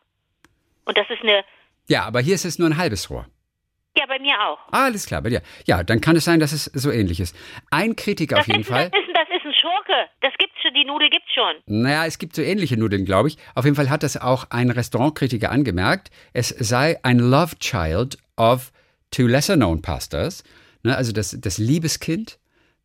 [0.86, 1.44] Und das ist eine,
[1.88, 3.26] Ja, aber hier ist es nur ein halbes Rohr.
[3.98, 4.60] ja, bei mir auch.
[4.72, 5.42] Ah, alles klar, bei dir.
[5.66, 7.36] Ja, dann kann es sein, dass es so ähnlich ist.
[7.72, 8.90] Ein Kritiker auf jeden ist, Fall.
[8.90, 10.10] das, ist, das ist ein Schurke.
[10.22, 11.54] Das gibt's schon, die Nudel gibt's schon.
[11.66, 13.38] Naja, es gibt so ähnliche Nudeln, glaube ich.
[13.56, 16.10] Auf jeden Fall hat das auch ein Restaurantkritiker angemerkt.
[16.34, 18.72] Es sei ein Love Child of
[19.12, 20.44] two lesser-known pastas.
[20.84, 22.38] Ne, also das, das Liebeskind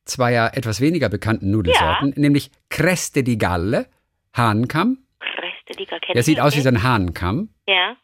[0.05, 3.87] zweier etwas weniger bekannten Nudelsorten, nämlich Creste di Galle,
[4.35, 4.99] Hahnenkamm.
[5.21, 6.17] Reste, die gar kennen.
[6.17, 7.51] Er sieht aus wie so ein Hahnenkamm.
[7.71, 7.97] Ja.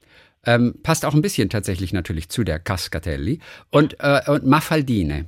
[0.45, 3.41] Ähm, passt auch ein bisschen tatsächlich natürlich zu der Cascatelli.
[3.71, 5.27] Und, äh, und Maffaldine.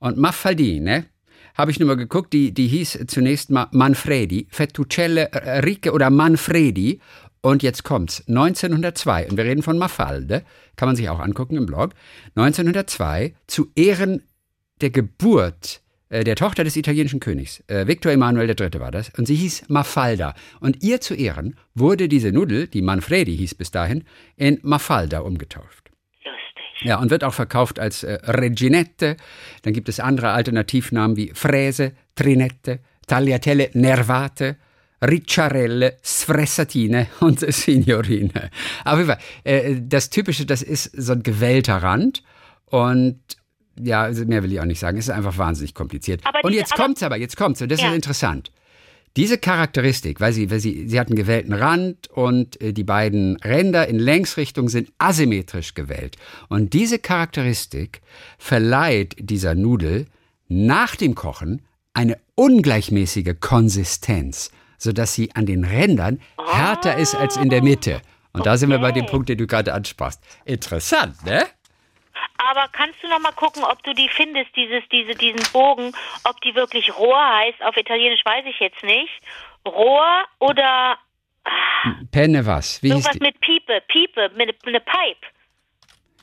[0.00, 1.06] Und Maffaldine
[1.54, 5.30] habe ich nur mal geguckt, die, die hieß zunächst mal Manfredi, Fettuccelle
[5.64, 7.00] Ricche oder Manfredi.
[7.40, 8.26] Und jetzt kommt's.
[8.26, 10.42] 1902, und wir reden von Mafalde,
[10.74, 11.94] kann man sich auch angucken im Blog.
[12.34, 14.22] 1902, zu Ehren
[14.80, 15.80] der Geburt
[16.10, 18.80] der Tochter des italienischen Königs, äh, Victor Emanuel III.
[18.80, 20.34] war das, und sie hieß Mafalda.
[20.60, 24.04] Und ihr zu Ehren wurde diese Nudel, die Manfredi hieß bis dahin,
[24.36, 25.90] in Mafalda umgetauft.
[26.24, 26.88] Lustig.
[26.88, 29.16] Ja, und wird auch verkauft als äh, Reginette.
[29.62, 34.56] Dann gibt es andere Alternativnamen wie Fräse, Trinette, Tagliatelle Nervate,
[35.02, 38.50] Ricciarelle, Sfressatine und Signorine.
[38.84, 42.22] Auf jeden Fall, äh, das Typische, das ist so ein gewellter Rand
[42.66, 43.20] und
[43.82, 44.98] ja, also mehr will ich auch nicht sagen.
[44.98, 46.20] Es ist einfach wahnsinnig kompliziert.
[46.24, 47.88] Aber und diese- jetzt aber- kommt's aber, jetzt kommt's und das Ja.
[47.88, 48.50] ist interessant.
[49.16, 53.36] Diese Charakteristik, weil sie, weil sie, sie hat einen gewellten Rand und äh, die beiden
[53.38, 56.16] Ränder in Längsrichtung sind asymmetrisch gewellt.
[56.48, 58.00] Und diese Charakteristik
[58.38, 60.06] verleiht dieser Nudel
[60.48, 61.62] nach dem Kochen
[61.94, 66.20] eine ungleichmäßige Konsistenz, sodass sie an den Rändern
[66.52, 68.00] härter ist als in der Mitte.
[68.32, 70.20] Und da sind wir bei dem Punkt, den du gerade ansprachst.
[70.44, 71.42] Interessant, ne?
[72.38, 75.92] Aber kannst du noch mal gucken, ob du die findest, dieses, diese, diesen Bogen,
[76.24, 77.62] ob die wirklich Rohr heißt?
[77.64, 79.12] Auf Italienisch weiß ich jetzt nicht.
[79.66, 80.98] Rohr oder
[82.12, 82.82] Penne was?
[82.82, 85.26] Wie irgendwas mit Piepe, Piepe, mit eine Pipe.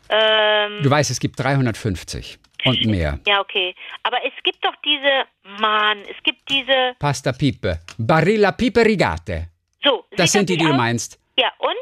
[0.09, 3.19] Ähm, Du weißt, es gibt 350 und mehr.
[3.27, 3.75] ja, okay.
[4.03, 5.25] Aber es gibt doch diese,
[5.59, 7.79] Mann, es gibt diese, Pasta Pipe.
[7.97, 9.49] Barilla Pipe Rigate.
[9.83, 10.05] so.
[10.15, 11.19] Das sind die, die du meinst.
[11.37, 11.75] Ja, und?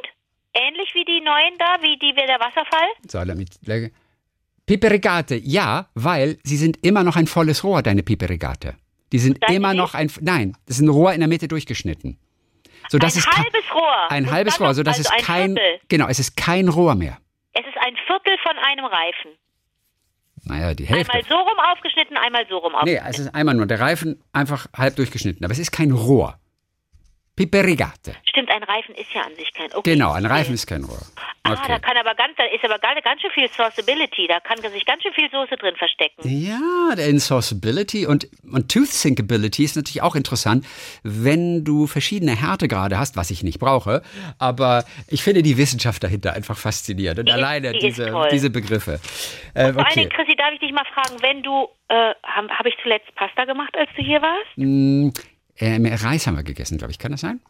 [0.55, 2.87] Ähnlich wie die neuen da, wie die wie der Wasserfall?
[3.07, 3.45] Salami.
[4.65, 8.75] Piperigate, ja, weil sie sind immer noch ein volles Rohr, deine Piperigate.
[9.11, 12.17] Die sind Deine immer noch ein, nein, das ist ein Rohr in der Mitte durchgeschnitten.
[12.89, 14.11] So, das ein ist halbes Rohr.
[14.11, 15.79] Ein halbes Rohr, so das also ist ein kein, Viertel.
[15.89, 17.17] genau, es ist kein Rohr mehr.
[17.53, 19.31] Es ist ein Viertel von einem Reifen.
[20.45, 21.13] Naja, die Hälfte.
[21.13, 23.09] Einmal so rum aufgeschnitten, einmal so rum Nee, aufgeschnitten.
[23.09, 26.37] es ist einmal nur der Reifen einfach halb durchgeschnitten, aber es ist kein Rohr.
[27.35, 28.15] Piperigate.
[28.29, 29.73] Stimmt, ein Reifen ist ja an sich kein.
[29.73, 29.93] Okay.
[29.93, 30.99] Genau, ein Reifen ist kein Rohr.
[31.43, 31.63] Ah, Okay.
[31.67, 34.27] da kann aber ganz, da ist aber ganz, ganz schön viel Sauceability.
[34.27, 36.21] Da kann sich ganz schön viel Soße drin verstecken.
[36.23, 40.65] Ja, der Insourceability und, und Tooth Sinkability ist natürlich auch interessant,
[41.03, 44.03] wenn du verschiedene Härtegrade hast, was ich nicht brauche.
[44.39, 48.09] Aber ich finde die Wissenschaft dahinter einfach faszinierend und Die ist- alleine die ist diese,
[48.11, 48.29] toll.
[48.31, 48.99] diese Begriffe.
[49.53, 49.93] Äh, Vor allen okay.
[50.01, 53.43] Dingen, Chrissy, darf ich dich mal fragen, wenn du, äh, habe hab ich zuletzt Pasta
[53.45, 54.47] gemacht, als du hier warst?
[54.57, 55.09] Mm,
[55.65, 56.99] ähm, Reis haben wir gegessen, glaube ich.
[56.99, 57.41] Kann das sein?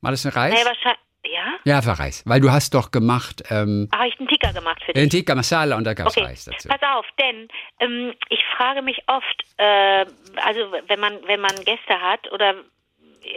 [0.00, 0.52] War das ein Reis?
[0.52, 1.54] Nee, wahrscheinlich, ja?
[1.64, 2.22] ja, war Reis.
[2.26, 5.02] Weil du hast doch gemacht ähm, Habe ich einen Ticker gemacht für dich?
[5.02, 6.68] den Tikka Masala und da gab es Okay, Reis dazu.
[6.68, 7.48] pass auf, denn
[7.80, 10.04] ähm, ich frage mich oft, äh,
[10.44, 12.54] also wenn man wenn man Gäste hat oder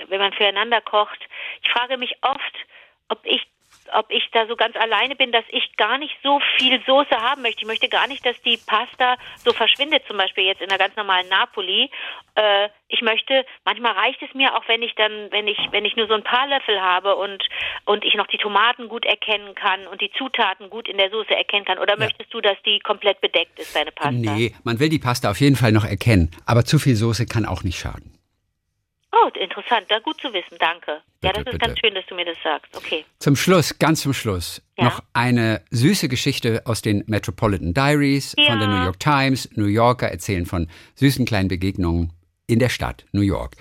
[0.09, 1.19] wenn man füreinander kocht,
[1.63, 2.53] ich frage mich oft,
[3.07, 3.41] ob ich
[3.93, 7.41] ob ich da so ganz alleine bin, dass ich gar nicht so viel Soße haben
[7.41, 7.61] möchte.
[7.61, 10.95] Ich möchte gar nicht, dass die Pasta so verschwindet, zum Beispiel jetzt in einer ganz
[10.95, 11.89] normalen Napoli.
[12.35, 15.95] Äh, ich möchte, manchmal reicht es mir auch, wenn ich dann, wenn ich, wenn ich
[15.95, 17.43] nur so ein paar Löffel habe und
[17.85, 21.33] und ich noch die Tomaten gut erkennen kann und die Zutaten gut in der Soße
[21.35, 21.79] erkennen kann.
[21.79, 24.11] Oder möchtest du, dass die komplett bedeckt ist, deine Pasta?
[24.11, 26.31] Nee, man will die Pasta auf jeden Fall noch erkennen.
[26.45, 28.16] Aber zu viel Soße kann auch nicht schaden.
[29.11, 29.85] Oh, interessant.
[29.89, 30.57] Da gut zu wissen.
[30.59, 31.01] Danke.
[31.23, 31.57] ja, Bitte, das ist bitte.
[31.59, 32.75] ganz schön, dass du mir das sagst.
[32.75, 33.05] Okay.
[33.19, 34.85] Zum Schluss, ganz zum Schluss, Ja.
[34.85, 38.77] noch eine süße Geschichte aus den Metropolitan Diaries von der Ja.
[38.79, 39.49] New York Times.
[39.55, 42.13] New Yorker erzählen von süßen kleinen Begegnungen
[42.47, 43.55] in der Stadt New York.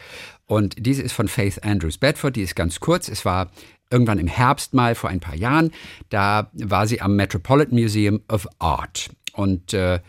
[0.47, 3.09] Und diese ist von Faith Andrews Bedford, die ist ganz kurz.
[3.09, 3.51] Es war
[3.91, 5.73] irgendwann im Herbst mal vor ein paar Jahren.
[6.11, 10.01] Da war sie am Metropolitan Museum of Art und äh,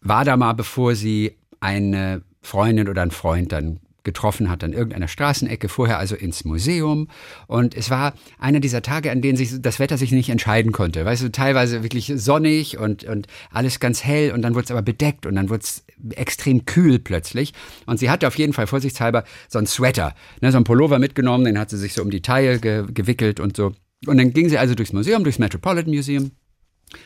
[0.00, 5.08] war da mal, bevor sie eine Freundin oder einen Freund dann getroffen hat an irgendeiner
[5.08, 7.08] Straßenecke, vorher also ins Museum.
[7.46, 11.04] Und es war einer dieser Tage, an denen sich das Wetter sich nicht entscheiden konnte.
[11.04, 14.82] Weißt du, teilweise wirklich sonnig und, und alles ganz hell und dann wurde es aber
[14.82, 17.52] bedeckt und dann wurde es extrem kühl plötzlich.
[17.86, 21.44] Und sie hatte auf jeden Fall vorsichtshalber so einen Sweater, ne, so einen Pullover mitgenommen,
[21.44, 23.72] den hat sie sich so um die Taille ge gewickelt und so.
[24.06, 26.30] Und dann ging sie also durchs Museum, durchs Metropolitan Museum.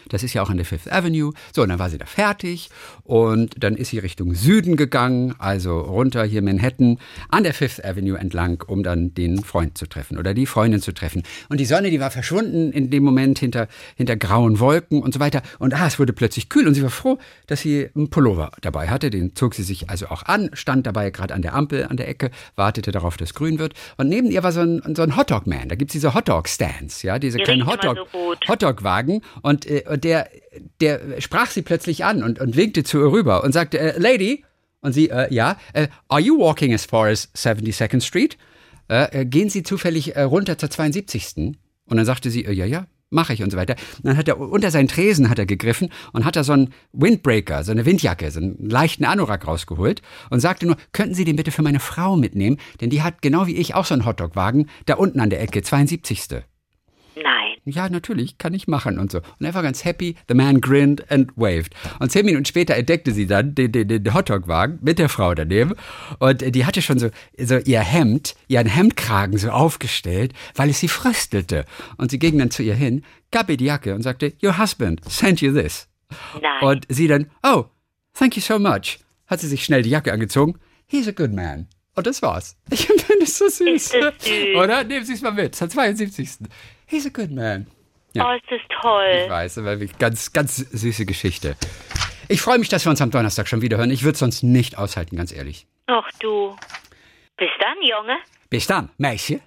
[0.08, 1.32] Das ist ja auch an der Fifth Avenue.
[1.54, 2.70] So, und dann war sie da fertig
[3.04, 8.18] und dann ist sie Richtung Süden gegangen, also runter hier Manhattan, an der Fifth Avenue
[8.18, 11.22] entlang, um dann den Freund zu treffen oder die Freundin zu treffen.
[11.48, 15.20] Und die Sonne, die war verschwunden in dem Moment hinter, hinter grauen Wolken und so
[15.20, 15.42] weiter.
[15.58, 18.88] Und ah, es wurde plötzlich kühl und sie war froh, dass sie einen Pullover dabei
[18.88, 19.10] hatte.
[19.10, 22.08] Den zog sie sich also auch an, stand dabei gerade an der Ampel an der
[22.08, 23.74] Ecke, wartete darauf, dass grün wird.
[23.96, 25.68] Und neben ihr war so ein, so ein Hotdog-Man.
[25.68, 28.34] Da gibt's diese Hotdog-Stands, ja, diese Die kleinen riechen immer Hotdog, so.
[28.48, 30.28] Hotdog-Wagen und, äh, und der,
[30.80, 34.44] der sprach sie plötzlich an und, und winkte zu ihr rüber und sagte, äh, Lady,
[34.80, 38.38] und sie, äh, ja, äh, are you walking as far as 72nd Street?
[38.88, 41.34] Äh, äh, gehen Sie zufällig äh, runter zur 72.
[41.36, 43.76] Und dann sagte sie, äh, ja, ja, mache ich und so weiter.
[43.98, 46.72] Und dann hat er unter seinen Tresen hat er gegriffen und hat da so einen
[46.92, 51.36] Windbreaker, so eine Windjacke, so einen leichten Anorak rausgeholt und sagte nur, könnten Sie den
[51.36, 54.68] bitte für meine Frau mitnehmen, denn die hat genau wie ich auch so einen Hotdog-Wagen
[54.86, 56.44] da unten an der Ecke, 72.
[57.70, 59.18] Ja, natürlich, kann ich machen und so.
[59.18, 60.16] Und er war ganz happy.
[60.28, 61.74] The man grinned and waved.
[61.98, 65.74] Und zehn Minuten später entdeckte sie dann den, den, den Hotdog-Wagen mit der Frau daneben.
[66.18, 70.88] Und die hatte schon so, so ihr Hemd, ihren Hemdkragen so aufgestellt, weil es sie
[70.88, 71.64] fröstelte.
[71.96, 75.00] Und sie ging dann zu ihr hin, gab ihr die Jacke und sagte, Your husband
[75.08, 75.88] sent you this.
[76.40, 76.62] Nein.
[76.62, 77.66] Und sie dann, oh,
[78.14, 78.98] thank you so much.
[79.26, 80.58] Hat sie sich schnell die Jacke angezogen.
[80.86, 81.66] He's a good man.
[81.94, 82.56] Und das war's.
[82.70, 83.68] Ich finde es so süß.
[83.68, 84.56] Ist das süß.
[84.56, 84.84] Oder?
[84.84, 85.54] Nehmen Sie es mal mit.
[85.54, 86.28] Zum 72.
[86.88, 87.66] He's a good man.
[88.14, 88.30] Ja.
[88.30, 89.22] Oh, ist das toll.
[89.24, 91.54] Ich weiß, aber ganz, ganz süße Geschichte.
[92.28, 93.90] Ich freue mich, dass wir uns am Donnerstag schon wieder hören.
[93.90, 95.66] Ich würde es sonst nicht aushalten, ganz ehrlich.
[95.86, 96.56] Ach du.
[97.36, 98.16] Bis dann, Junge.
[98.48, 99.36] Bis dann, Meisje.